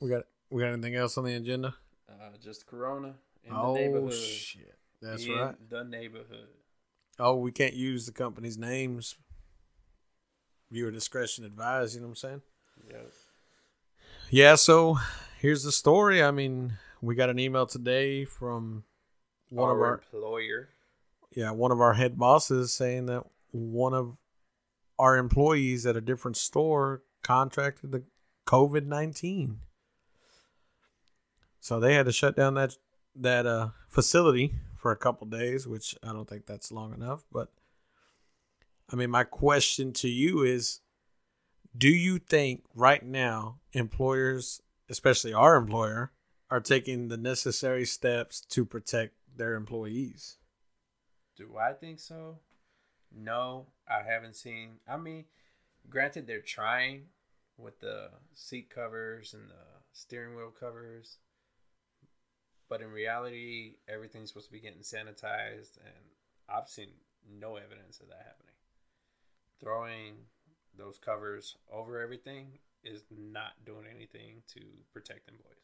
[0.02, 1.76] We got we got anything else on the agenda?
[2.10, 4.12] Uh, just Corona in oh the neighborhood.
[4.14, 5.70] shit, that's in right.
[5.70, 6.48] The neighborhood.
[7.20, 9.14] Oh, we can't use the company's names.
[10.72, 11.94] Viewer discretion advised.
[11.94, 12.42] You know what I'm saying?
[12.90, 13.12] Yep.
[14.30, 14.54] Yeah.
[14.56, 14.98] So
[15.38, 16.20] here's the story.
[16.20, 18.82] I mean, we got an email today from
[19.50, 20.70] one of our employer.
[21.30, 23.22] yeah one of our head bosses saying that
[23.52, 24.16] one of
[24.98, 28.02] our employees at a different store contracted the
[28.48, 29.60] COVID nineteen.
[31.62, 32.76] So they had to shut down that
[33.14, 37.24] that uh, facility for a couple days, which I don't think that's long enough.
[37.30, 37.52] But
[38.92, 40.80] I mean, my question to you is:
[41.78, 44.60] Do you think right now employers,
[44.90, 46.10] especially our employer,
[46.50, 50.38] are taking the necessary steps to protect their employees?
[51.36, 52.40] Do I think so?
[53.14, 54.80] No, I haven't seen.
[54.88, 55.26] I mean,
[55.88, 57.04] granted, they're trying
[57.56, 61.18] with the seat covers and the steering wheel covers.
[62.72, 66.06] But in reality, everything's supposed to be getting sanitized, and
[66.48, 66.88] I've seen
[67.38, 68.54] no evidence of that happening.
[69.60, 70.14] Throwing
[70.78, 74.60] those covers over everything is not doing anything to
[74.90, 75.58] protect employees.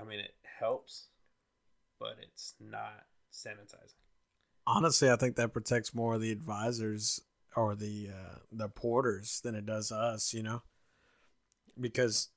[0.00, 1.08] I mean, it helps,
[1.98, 4.00] but it's not sanitizing.
[4.66, 7.20] Honestly, I think that protects more the advisors
[7.54, 10.32] or the uh, the porters than it does us.
[10.32, 10.62] You know,
[11.78, 12.30] because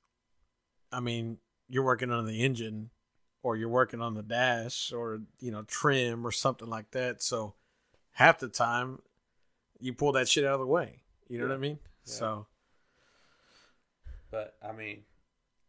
[0.92, 1.38] I mean,
[1.70, 2.90] you're working on the engine,
[3.44, 7.22] or you're working on the dash, or you know, trim or something like that.
[7.22, 7.54] So
[8.12, 9.02] half the time,
[9.78, 11.02] you pull that shit out of the way.
[11.28, 11.50] You know Yeah.
[11.50, 11.78] what I mean?
[12.06, 12.12] Yeah.
[12.12, 12.46] So
[14.30, 15.04] But I mean,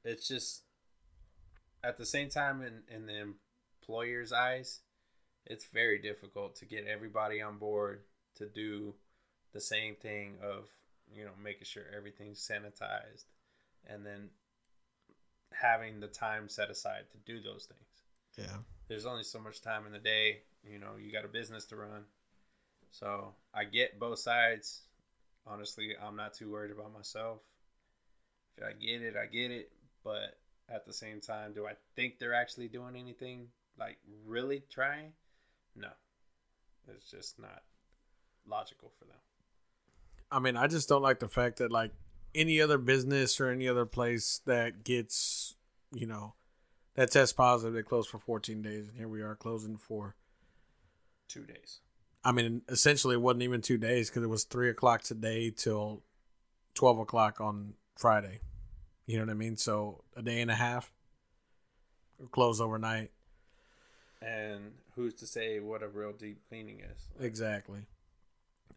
[0.04, 0.64] it's just
[1.84, 3.34] at the same time in, in the
[3.82, 4.80] employer's eyes,
[5.46, 8.04] it's very difficult to get everybody on board
[8.38, 8.96] to do
[9.54, 10.70] the same thing of,
[11.14, 13.26] you know, making sure everything's sanitized
[13.86, 14.30] and then
[15.60, 18.48] having the time set aside to do those things.
[18.48, 21.66] yeah, There's only so much time in the day, you know, you got a business
[21.66, 22.04] to run.
[22.92, 24.82] So I get both sides.
[25.48, 27.40] Honestly, I'm not too worried about myself.
[28.58, 29.72] If I get it, I get it.
[30.04, 30.38] But
[30.70, 33.48] at the same time, do I think they're actually doing anything
[33.78, 35.12] like really trying?
[35.76, 35.90] No.
[36.88, 37.64] It's just not
[38.48, 39.18] logical for them.
[40.32, 41.92] I mean, I just don't like the fact that like
[42.36, 45.56] any other business or any other place that gets,
[45.94, 46.34] you know,
[46.96, 50.16] that tests positive, they close for 14 days, and here we are closing for.
[51.28, 51.80] Two days.
[52.24, 56.04] I mean, essentially, it wasn't even two days because it was three o'clock today till
[56.76, 58.42] 12 o'clock on Friday.
[59.06, 59.58] You know what I mean?
[59.58, 60.92] So a day and a half.
[62.32, 63.12] Close overnight.
[64.22, 67.10] And who's to say what a real deep cleaning is?
[67.16, 67.86] Like, Exactly.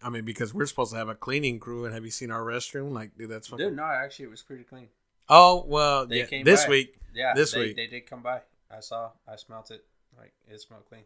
[0.02, 2.42] I mean, because we're supposed to have a cleaning crew, and have you seen our
[2.42, 2.92] restroom?
[2.92, 3.66] Like, dude, that's fucking.
[3.68, 4.88] Dude, no, actually, it was pretty clean.
[5.28, 6.70] Oh well, They yeah, came this by.
[6.70, 6.98] week.
[7.14, 7.76] Yeah, This they, week.
[7.76, 8.42] they did come by.
[8.70, 9.10] I saw.
[9.26, 9.84] I smelt it.
[10.16, 11.02] Like it smelled clean.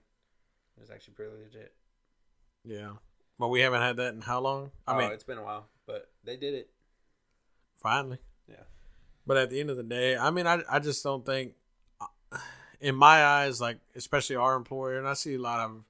[0.76, 1.72] It was actually pretty legit.
[2.64, 2.92] Yeah,
[3.38, 4.70] but we haven't had that in how long?
[4.86, 6.70] I oh, mean, it's been a while, but they did it.
[7.78, 8.18] finally.
[8.48, 8.64] Yeah.
[9.26, 11.54] But at the end of the day, I mean, I I just don't think,
[12.80, 15.82] in my eyes, like especially our employer, and I see a lot of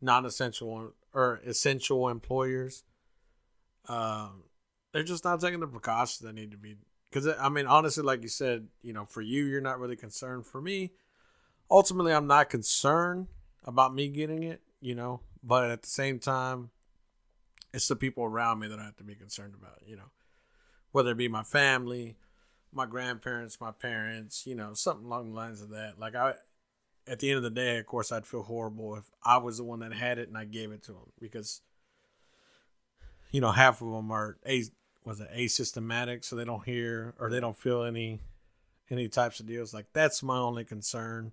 [0.00, 2.84] non-essential or essential employers,
[3.88, 4.44] um,
[4.92, 6.76] they're just not taking the precautions that need to be.
[7.10, 10.46] Because I mean, honestly, like you said, you know, for you, you're not really concerned.
[10.46, 10.92] For me,
[11.70, 13.28] ultimately, I'm not concerned
[13.64, 14.60] about me getting it.
[14.80, 16.70] You know, but at the same time,
[17.72, 19.80] it's the people around me that I have to be concerned about.
[19.86, 20.10] You know,
[20.92, 22.16] whether it be my family,
[22.72, 25.98] my grandparents, my parents, you know, something along the lines of that.
[25.98, 26.34] Like I,
[27.08, 29.64] at the end of the day, of course, I'd feel horrible if I was the
[29.64, 31.62] one that had it and I gave it to them because,
[33.30, 34.64] you know, half of them are a
[35.04, 38.20] was it asystematic, so they don't hear or they don't feel any
[38.90, 39.72] any types of deals.
[39.72, 41.32] Like that's my only concern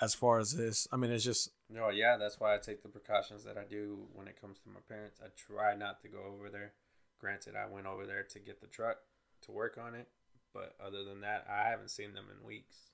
[0.00, 0.88] as far as this.
[0.92, 4.06] I mean, it's just No, yeah, that's why I take the precautions that I do
[4.14, 5.20] when it comes to my parents.
[5.22, 6.72] I try not to go over there.
[7.18, 8.98] Granted, I went over there to get the truck
[9.42, 10.08] to work on it,
[10.52, 12.93] but other than that, I haven't seen them in weeks.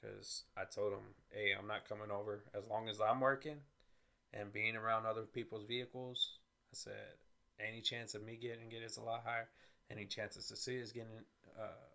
[0.00, 3.58] Because I told him, hey, I'm not coming over as long as I'm working
[4.32, 6.38] and being around other people's vehicles.
[6.72, 7.16] I said,
[7.66, 9.48] any chance of me getting it is a lot higher.
[9.90, 11.24] Any chances to see us getting
[11.58, 11.88] uh,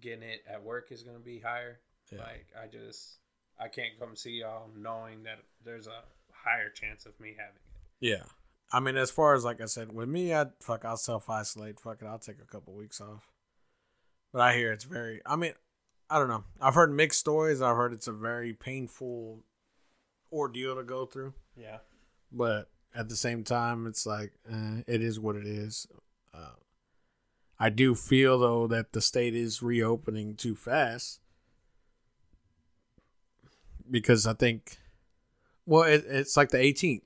[0.00, 1.80] getting it at work is going to be higher.
[2.10, 2.20] Yeah.
[2.20, 3.18] Like I just
[3.60, 6.02] I can't come see y'all knowing that there's a
[6.32, 8.06] higher chance of me having it.
[8.06, 8.24] Yeah.
[8.72, 11.78] I mean, as far as like I said, with me, I fuck, I'll self isolate.
[11.78, 13.30] Fuck it, I'll take a couple weeks off.
[14.32, 15.20] But I hear it's very.
[15.24, 15.52] I mean,
[16.10, 16.44] I don't know.
[16.60, 17.62] I've heard mixed stories.
[17.62, 19.40] I've heard it's a very painful
[20.32, 21.34] ordeal to go through.
[21.56, 21.78] Yeah.
[22.30, 25.86] But at the same time, it's like eh, it is what it is.
[26.32, 26.56] Uh,
[27.58, 31.20] I do feel though that the state is reopening too fast
[33.90, 34.78] because I think,
[35.66, 37.02] well, it, it's like the 18th.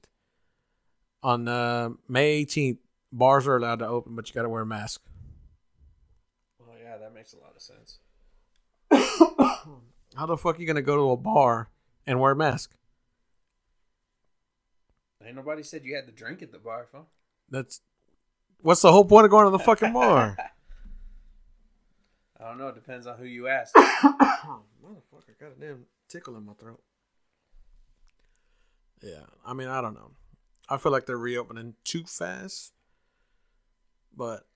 [1.22, 2.78] On uh, May 18th,
[3.12, 5.02] bars are allowed to open, but you got to wear a mask.
[6.60, 7.98] Well, yeah, that makes a lot of sense.
[10.16, 11.70] How the fuck are you gonna go to a bar
[12.06, 12.74] and wear a mask?
[15.24, 17.06] Ain't nobody said you had to drink at the bar, phone.
[17.50, 17.80] That's
[18.60, 20.36] what's the whole point of going to the fucking bar?
[22.40, 22.68] I don't know.
[22.68, 23.74] It depends on who you ask.
[23.76, 26.80] Motherfucker, got a damn tickle in my throat.
[29.02, 30.12] Yeah, I mean, I don't know.
[30.68, 32.72] I feel like they're reopening too fast,
[34.14, 34.46] but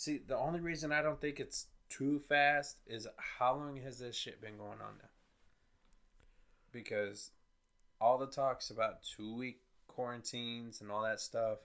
[0.00, 4.16] See, the only reason I don't think it's too fast is how long has this
[4.16, 5.10] shit been going on now?
[6.72, 7.32] Because
[8.00, 11.58] all the talks about two week quarantines and all that stuff,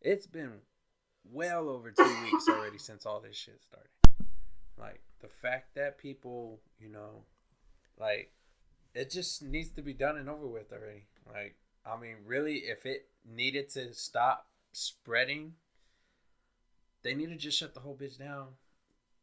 [0.00, 0.52] it's been
[1.30, 3.90] well over two weeks already since all this shit started.
[4.78, 7.24] Like the fact that people, you know,
[7.98, 8.30] like
[8.94, 11.06] it just needs to be done and over with already.
[11.30, 15.54] Like I mean, really, if it needed to stop spreading,
[17.02, 18.48] they need to just shut the whole bitch down.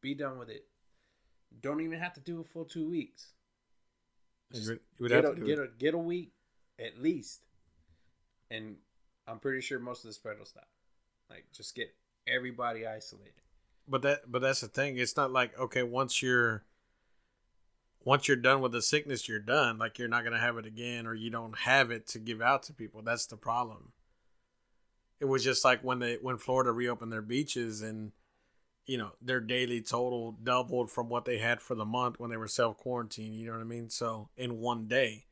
[0.04, 0.66] Be done with it.
[1.62, 3.30] Don't even have to do a full two weeks.
[4.52, 6.34] You would, you would Get, have a, to get a get a week
[6.78, 7.42] at least,
[8.52, 8.76] and
[9.28, 10.68] I'm pretty sure most of the spread will stop.
[11.30, 11.96] Like just get
[12.28, 13.34] everybody isolated.
[13.88, 14.98] But that but that's the thing.
[14.98, 16.66] It's not like okay, once you're
[18.04, 19.78] once you're done with the sickness, you're done.
[19.78, 22.64] Like you're not gonna have it again, or you don't have it to give out
[22.64, 23.02] to people.
[23.02, 23.94] That's the problem.
[25.22, 28.12] It was just like when they when Florida reopened their beaches and
[28.86, 32.38] you know their daily total doubled from what they had for the month when they
[32.38, 33.36] were self quarantined.
[33.36, 33.90] You know what I mean?
[33.90, 35.26] So in one day.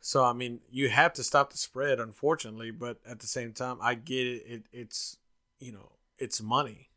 [0.00, 2.70] So I mean, you have to stop the spread, unfortunately.
[2.70, 4.42] But at the same time, I get it.
[4.46, 5.18] it it's
[5.58, 6.88] you know it's money.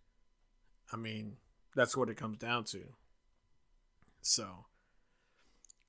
[0.91, 1.37] I mean,
[1.75, 2.79] that's what it comes down to.
[4.21, 4.65] So,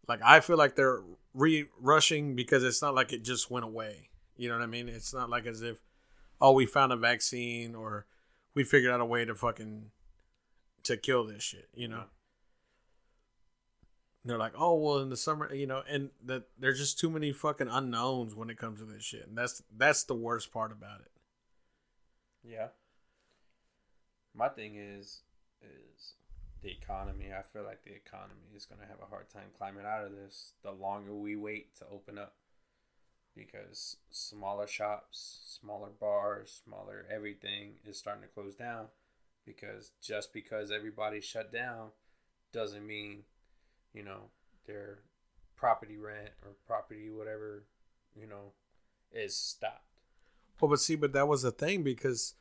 [0.09, 1.03] like, I feel like they're
[1.35, 4.09] re rushing because it's not like it just went away.
[4.37, 4.89] You know what I mean?
[4.89, 5.79] It's not like as if,
[6.41, 8.07] oh, we found a vaccine or
[8.55, 9.91] we figured out a way to fucking
[10.85, 11.69] to kill this shit.
[11.75, 12.05] You know.
[14.27, 17.31] They're like, oh well, in the summer, you know, and that there's just too many
[17.31, 21.01] fucking unknowns when it comes to this shit, and that's that's the worst part about
[21.01, 21.11] it.
[22.43, 22.69] Yeah.
[24.35, 25.21] My thing is
[25.63, 26.15] is
[26.63, 27.27] the economy.
[27.39, 30.13] I feel like the economy is going to have a hard time climbing out of
[30.13, 32.35] this the longer we wait to open up.
[33.37, 38.87] Because smaller shops, smaller bars, smaller everything is starting to close down.
[39.45, 41.89] Because just because everybody's shut down
[42.53, 43.25] doesn't mean,
[43.93, 44.31] you know,
[44.67, 45.01] their
[45.57, 47.65] property rent or property whatever,
[48.19, 48.53] you know,
[49.13, 49.99] is stopped.
[50.61, 52.35] Well, but see, but that was the thing because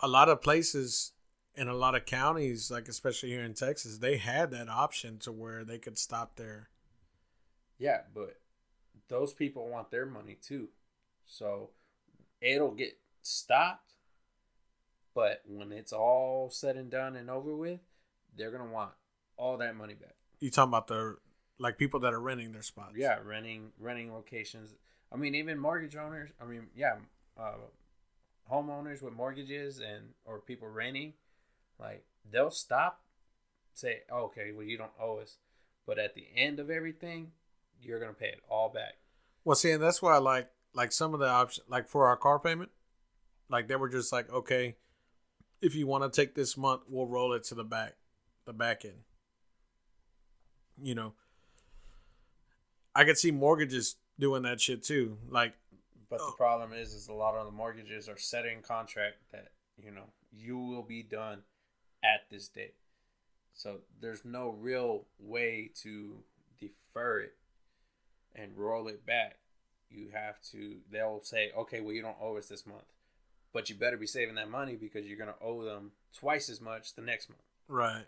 [0.00, 1.12] a lot of places
[1.56, 5.32] in a lot of counties, like especially here in Texas, they had that option to
[5.32, 6.68] where they could stop their.
[7.78, 8.36] Yeah, but
[9.08, 10.68] those people want their money too.
[11.26, 11.70] So
[12.40, 13.92] it'll get stopped.
[15.14, 17.80] But when it's all said and done and over with,
[18.36, 18.90] they're going to want
[19.36, 20.14] all that money back.
[20.40, 21.16] You talking about the
[21.58, 22.94] like people that are renting their spots?
[22.96, 24.74] Yeah, renting renting locations.
[25.12, 26.30] I mean, even mortgage owners.
[26.40, 26.96] I mean, yeah,
[27.38, 27.52] uh,
[28.50, 31.14] homeowners with mortgages and or people renting,
[31.78, 33.02] like they'll stop,
[33.72, 35.38] say, okay, well you don't owe us,
[35.86, 37.30] but at the end of everything,
[37.84, 38.94] you're gonna pay it all back.
[39.44, 42.16] Well, see, and that's why I like like some of the options, like for our
[42.16, 42.70] car payment,
[43.48, 44.76] like they were just like, okay,
[45.60, 47.94] if you want to take this month, we'll roll it to the back,
[48.44, 49.04] the back end.
[50.82, 51.14] You know,
[52.94, 55.18] I could see mortgages doing that shit too.
[55.28, 55.54] Like,
[56.08, 56.32] But the Oh.
[56.36, 60.04] problem is, is a lot of the mortgages are set in contract that you know
[60.32, 61.42] you will be done
[62.02, 62.74] at this date.
[63.52, 66.22] So there's no real way to
[66.58, 67.36] defer it
[68.34, 69.36] and roll it back.
[69.90, 70.76] You have to.
[70.90, 72.84] They'll say, okay, well you don't owe us this month,
[73.52, 76.94] but you better be saving that money because you're gonna owe them twice as much
[76.94, 77.42] the next month.
[77.68, 78.06] right?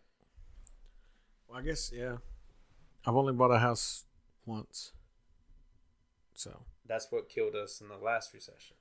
[1.49, 2.17] Well, I guess yeah.
[3.07, 4.05] I've only bought a house
[4.45, 4.93] once,
[6.35, 8.77] so That's what killed us in the last recession.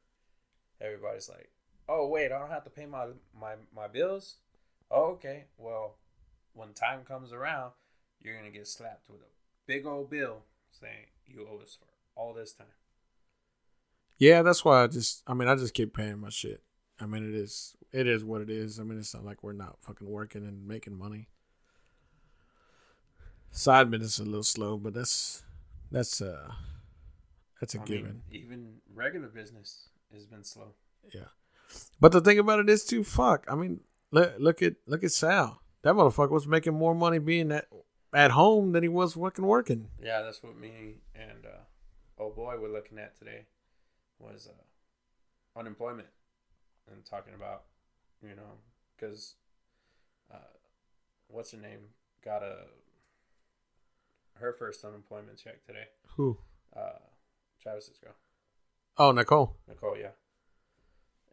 [0.81, 1.51] Everybody's like,
[1.87, 3.07] "Oh wait, I don't have to pay my
[3.39, 4.37] my my bills."
[4.89, 5.45] Oh, okay.
[5.57, 5.97] Well,
[6.53, 7.73] when time comes around,
[8.21, 9.29] you're gonna get slapped with a
[9.67, 11.87] big old bill saying you owe us for
[12.19, 12.67] all this time.
[14.17, 15.23] yeah, that's why I just.
[15.27, 16.61] I mean, I just keep paying my shit.
[16.99, 18.79] I mean, it is it is what it is.
[18.79, 21.27] I mean, it's not like we're not fucking working and making money.
[23.51, 25.43] Side business is a little slow, but that's
[25.91, 26.51] that's uh
[27.59, 28.03] that's a I given.
[28.05, 30.73] mean, even regular business has been slow.
[31.13, 31.29] Yeah.
[31.99, 33.45] But the thing about it is too fuck.
[33.49, 33.79] I mean,
[34.11, 35.61] look look at look at Sal.
[35.83, 37.65] That motherfucker was making more money being at
[38.15, 39.89] at home than he was fucking working.
[40.01, 41.63] Yeah, that's what me and uh,
[42.17, 43.45] oh boy we're looking at today
[44.17, 46.07] was uh, unemployment
[46.89, 47.63] and talking about
[48.23, 48.59] you know
[48.95, 49.35] because
[50.33, 50.37] uh,
[51.27, 51.89] what's her name
[52.23, 52.55] got a
[54.35, 55.85] her first unemployment check today.
[56.15, 56.37] Who?
[56.75, 56.99] Uh,
[57.61, 58.13] Travis's girl
[58.97, 59.57] Oh, Nicole.
[59.67, 60.11] Nicole, yeah,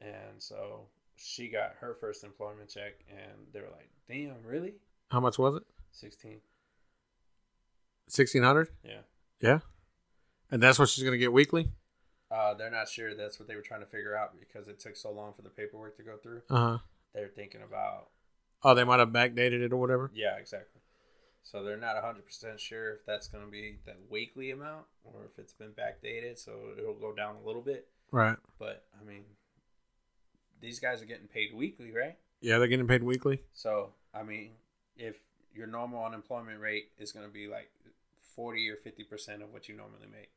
[0.01, 4.75] and so she got her first employment check, and they were like, "Damn, really?
[5.11, 5.63] How much was it?
[5.93, 6.41] 16?
[8.13, 8.69] Sixteen hundred.
[8.85, 9.01] Yeah."
[9.41, 9.61] Yeah.
[10.51, 11.71] And that's what she's gonna get weekly.
[12.31, 13.15] Uh, they're not sure.
[13.15, 15.49] That's what they were trying to figure out because it took so long for the
[15.49, 16.43] paperwork to go through.
[16.51, 16.79] Uh huh.
[17.15, 18.09] They're thinking about
[18.63, 20.11] Oh, they might have backdated it or whatever.
[20.15, 20.83] yeah, exactly.
[21.43, 25.25] So they're not hundred percent sure if that's going to be the weekly amount or
[25.25, 27.89] if it's been backdated, so it'll go down a little bit.
[28.11, 28.37] Right.
[28.59, 29.25] But I mean,
[30.61, 32.17] these guys are getting paid weekly, right?
[32.43, 33.43] Yeah, they're getting paid weekly.
[33.55, 34.51] So I mean,
[34.97, 35.17] if
[35.55, 37.71] your normal unemployment rate is going to be like
[38.35, 40.31] forty or fifty percent of what you normally make,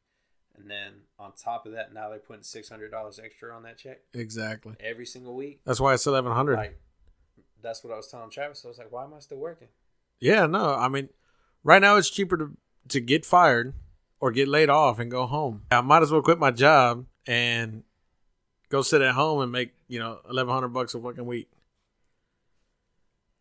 [0.56, 3.78] and then on top of that, now they're putting six hundred dollars extra on that
[3.78, 4.76] check Exactly.
[4.80, 5.62] every single week.
[5.66, 6.58] That's why it's eleven hundred.
[6.58, 6.80] Like,
[7.62, 8.64] that's what I was telling Travis.
[8.64, 9.70] I was like, why am I still working?
[10.20, 11.10] Yeah, no, I mean,
[11.64, 12.52] right now it's cheaper to
[12.90, 13.74] to get fired
[14.20, 15.64] or get laid off and go home.
[15.72, 17.84] I might as well quit my job and
[18.70, 21.50] go sit at home and make you know eleven hundred bucks a fucking week.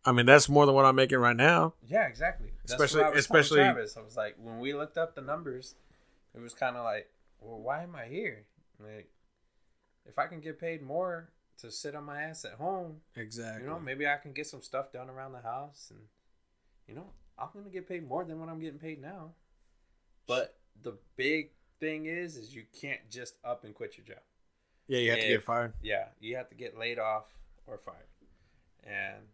[0.06, 1.74] I mean, that's more than what I'm making right now.
[1.86, 2.50] Yeah, exactly.
[2.66, 3.96] That's Especially- what I was especially- Travis.
[3.96, 5.74] I was like, when we looked up the numbers,
[6.34, 7.10] it was kind of like,
[7.40, 8.46] well, why am I here?
[8.80, 9.10] Like,
[10.06, 13.62] if I can get paid more to sit on my ass at home, Exactly.
[13.62, 16.00] you know, maybe I can get some stuff done around the house, and
[16.88, 19.34] you know, I'm gonna get paid more than what I'm getting paid now.
[20.26, 21.50] But the big
[21.80, 24.22] thing is, is you can't just up and quit your job.
[24.86, 25.72] yeah, you have to get fired.
[25.82, 27.26] Yeah, you have to get laid off
[27.66, 28.08] or fired.
[28.82, 29.28] And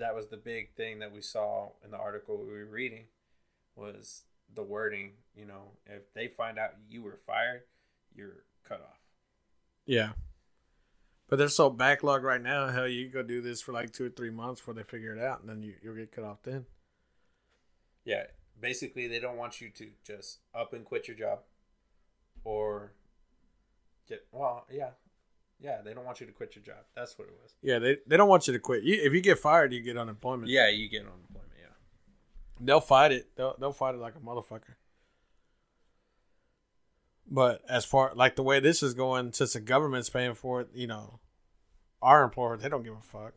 [0.00, 3.04] that was the big thing that we saw in the article we were reading
[3.76, 4.24] was
[4.54, 7.62] the wording, you know, if they find out you were fired,
[8.14, 8.98] you're cut off.
[9.86, 10.10] Yeah.
[11.28, 12.68] But they're so backlogged right now.
[12.68, 15.22] Hell, you go do this for like two or three months before they figure it
[15.22, 16.66] out, and then you, you'll get cut off then.
[18.04, 18.24] Yeah,
[18.60, 21.40] basically they don't want you to just up and quit your job
[22.42, 22.92] or
[24.08, 24.90] get well, yeah.
[25.62, 26.84] Yeah, they don't want you to quit your job.
[26.96, 27.54] That's what it was.
[27.62, 28.82] Yeah, they, they don't want you to quit.
[28.82, 30.48] You, if you get fired, you get unemployment.
[30.50, 31.66] Yeah, you get unemployment, yeah.
[32.60, 33.36] They'll fight it.
[33.36, 34.74] They'll they'll fight it like a motherfucker.
[37.30, 40.68] But as far like the way this is going, since the government's paying for it,
[40.74, 41.20] you know,
[42.02, 43.34] our employers they don't give a fuck.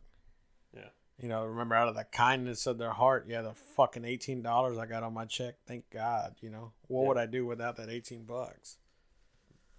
[0.76, 0.90] Yeah.
[1.22, 4.78] You know, remember out of the kindness of their heart, yeah, the fucking eighteen dollars
[4.78, 5.56] I got on my check.
[5.68, 6.36] Thank God.
[6.42, 7.08] You know, what Yeah.
[7.10, 8.78] would I do without that eighteen bucks?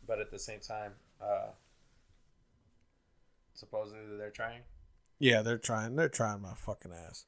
[0.06, 1.48] But at the same time, uh
[3.54, 4.62] supposedly they're trying.
[5.18, 5.96] Yeah, they're trying.
[5.96, 7.26] They're trying my fucking ass.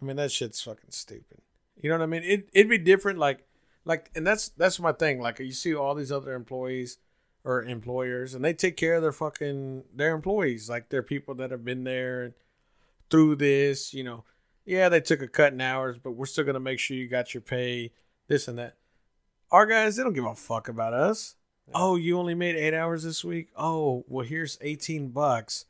[0.00, 1.42] I mean, that shit's fucking stupid.
[1.76, 2.22] You know what I mean?
[2.24, 3.46] It it'd be different, like,
[3.84, 5.20] like, and that's that's my thing.
[5.20, 6.98] Like, you see all these other employees
[7.44, 10.70] or employers, and they take care of their fucking their employees.
[10.70, 12.34] Like, they're people that have been there
[13.10, 13.92] through this.
[13.92, 14.24] You know,
[14.64, 17.34] yeah, they took a cut in hours, but we're still gonna make sure you got
[17.34, 17.92] your pay,
[18.28, 18.76] this and that.
[19.50, 21.36] Our guys, they don't give a fuck about us.
[21.74, 23.48] Oh, you only made eight hours this week.
[23.56, 25.66] Oh, well, here's eighteen bucks.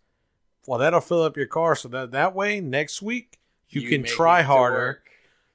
[0.66, 3.38] Well, that'll fill up your car so that that way next week
[3.68, 5.03] you, can try harder.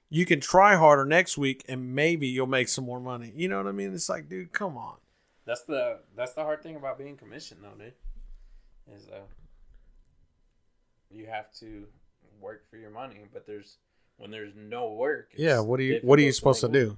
[0.09, 3.31] You can try harder next week and maybe you'll make some more money.
[3.35, 3.93] You know what I mean?
[3.93, 4.95] It's like, dude, come on.
[5.45, 7.93] That's the that's the hard thing about being commissioned though, dude.
[8.93, 9.19] Is uh
[11.09, 11.85] you have to
[12.41, 13.77] work for your money, but there's
[14.17, 15.29] when there's no work.
[15.31, 16.97] it's yeah, what are you what are you supposed to do?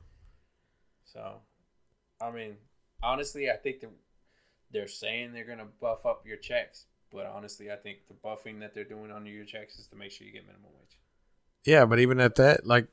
[1.05, 1.35] So,
[2.21, 2.55] I mean,
[3.01, 3.89] honestly, I think they're,
[4.71, 8.73] they're saying they're gonna buff up your checks, but honestly, I think the buffing that
[8.73, 10.99] they're doing on your checks is to make sure you get minimum wage.
[11.65, 12.87] Yeah, but even at that, like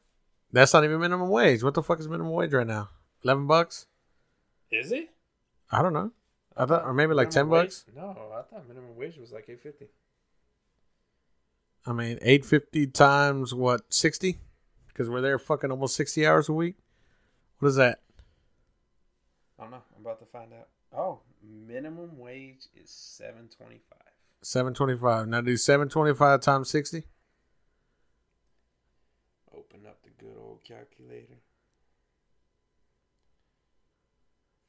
[0.52, 1.62] that's not even minimum wage.
[1.62, 2.90] What the fuck is minimum wage right now?
[3.22, 3.86] Eleven bucks?
[4.70, 5.10] Is it?
[5.70, 6.12] I don't know.
[6.56, 7.84] I thought or maybe like ten minimum bucks.
[7.94, 9.86] No, I thought minimum wage was like eight fifty.
[11.86, 14.38] I mean, eight fifty times what sixty?
[14.88, 16.76] Because we're there fucking almost sixty hours a week.
[17.58, 18.00] What is that?
[19.58, 19.82] I don't know.
[20.06, 20.68] About to find out.
[20.96, 24.12] Oh, minimum wage is seven twenty five.
[24.40, 25.26] Seven twenty five.
[25.26, 27.06] Now do seven twenty five times sixty.
[29.52, 31.40] Open up the good old calculator.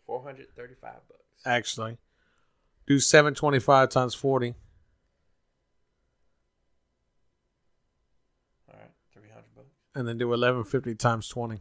[0.08, 1.46] Four hundred thirty five bucks.
[1.46, 2.00] Actually,
[2.88, 4.56] do seven twenty five times forty.
[8.68, 9.68] All right, three hundred bucks.
[9.94, 11.60] and then do eleven fifty times twenty.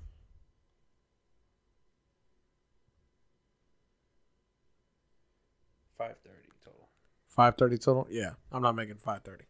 [5.98, 6.88] Five thirty total.
[7.36, 8.06] Five thirty total.
[8.10, 9.44] Yeah, I'm not making five thirty.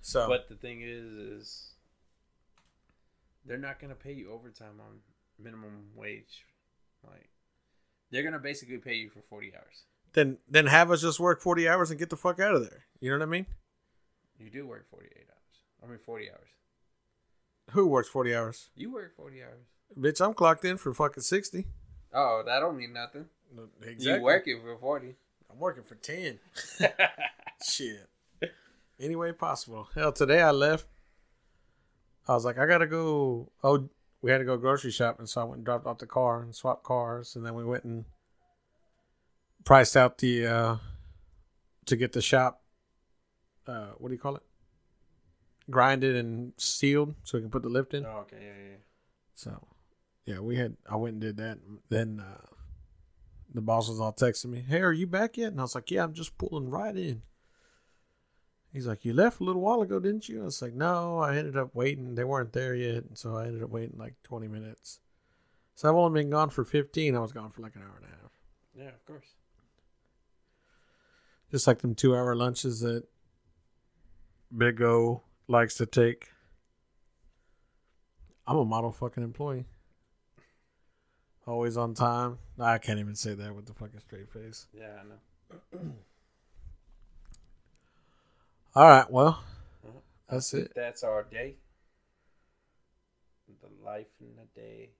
[0.00, 1.72] So But the thing is, is
[3.44, 5.00] they're not gonna pay you overtime on
[5.42, 6.46] minimum wage.
[7.04, 7.28] Like
[8.10, 9.84] they're gonna basically pay you for forty hours.
[10.12, 12.84] then then have us just work forty hours and get the fuck out of there.
[13.00, 13.46] You know what I mean?
[14.38, 15.84] You do work forty eight hours.
[15.84, 16.48] I mean forty hours.
[17.72, 18.70] Who works forty hours?
[18.76, 19.66] You work forty hours.
[19.98, 21.66] Bitch, I'm clocked in for fucking sixty.
[22.14, 23.26] Oh, that don't mean nothing.
[23.82, 24.18] Exactly.
[24.18, 25.14] You working for forty.
[25.50, 26.38] I'm working for ten.
[27.64, 28.08] Shit.
[29.00, 29.88] Any way possible.
[29.94, 30.86] Hell, today I left.
[32.26, 33.50] I was like, I gotta go.
[33.62, 33.88] Oh,
[34.20, 36.54] we had to go grocery shopping, so I went and dropped off the car and
[36.54, 38.04] swapped cars, and then we went and
[39.64, 40.76] priced out the uh
[41.86, 42.62] to get the shop.
[43.66, 44.42] Uh, what do you call it?
[45.70, 48.06] Grinded and sealed, so we can put the lift in.
[48.06, 48.76] Oh, okay, yeah, yeah.
[49.34, 49.66] So,
[50.24, 50.76] yeah, we had.
[50.90, 51.58] I went and did that.
[51.90, 52.46] Then, uh,
[53.52, 55.90] the boss was all texting me, "Hey, are you back yet?" And I was like,
[55.90, 57.22] "Yeah, I'm just pulling right in."
[58.72, 61.36] He's like, "You left a little while ago, didn't you?" I was like, "No, I
[61.36, 62.14] ended up waiting.
[62.14, 65.00] They weren't there yet, and so I ended up waiting like 20 minutes."
[65.74, 67.14] So I've only been gone for 15.
[67.14, 68.32] I was gone for like an hour and a half.
[68.74, 69.34] Yeah, of course.
[71.50, 73.04] Just like them two-hour lunches that
[74.56, 76.30] Big O likes to take.
[78.46, 79.66] I'm a model fucking employee.
[81.48, 82.36] Always on time.
[82.60, 84.66] I can't even say that with the fucking straight face.
[84.74, 85.80] Yeah, I know.
[88.76, 89.42] All right, well,
[89.82, 89.98] Uh-huh.
[90.28, 90.72] that's it.
[90.76, 91.56] That's our day.
[93.62, 94.90] The life in the day.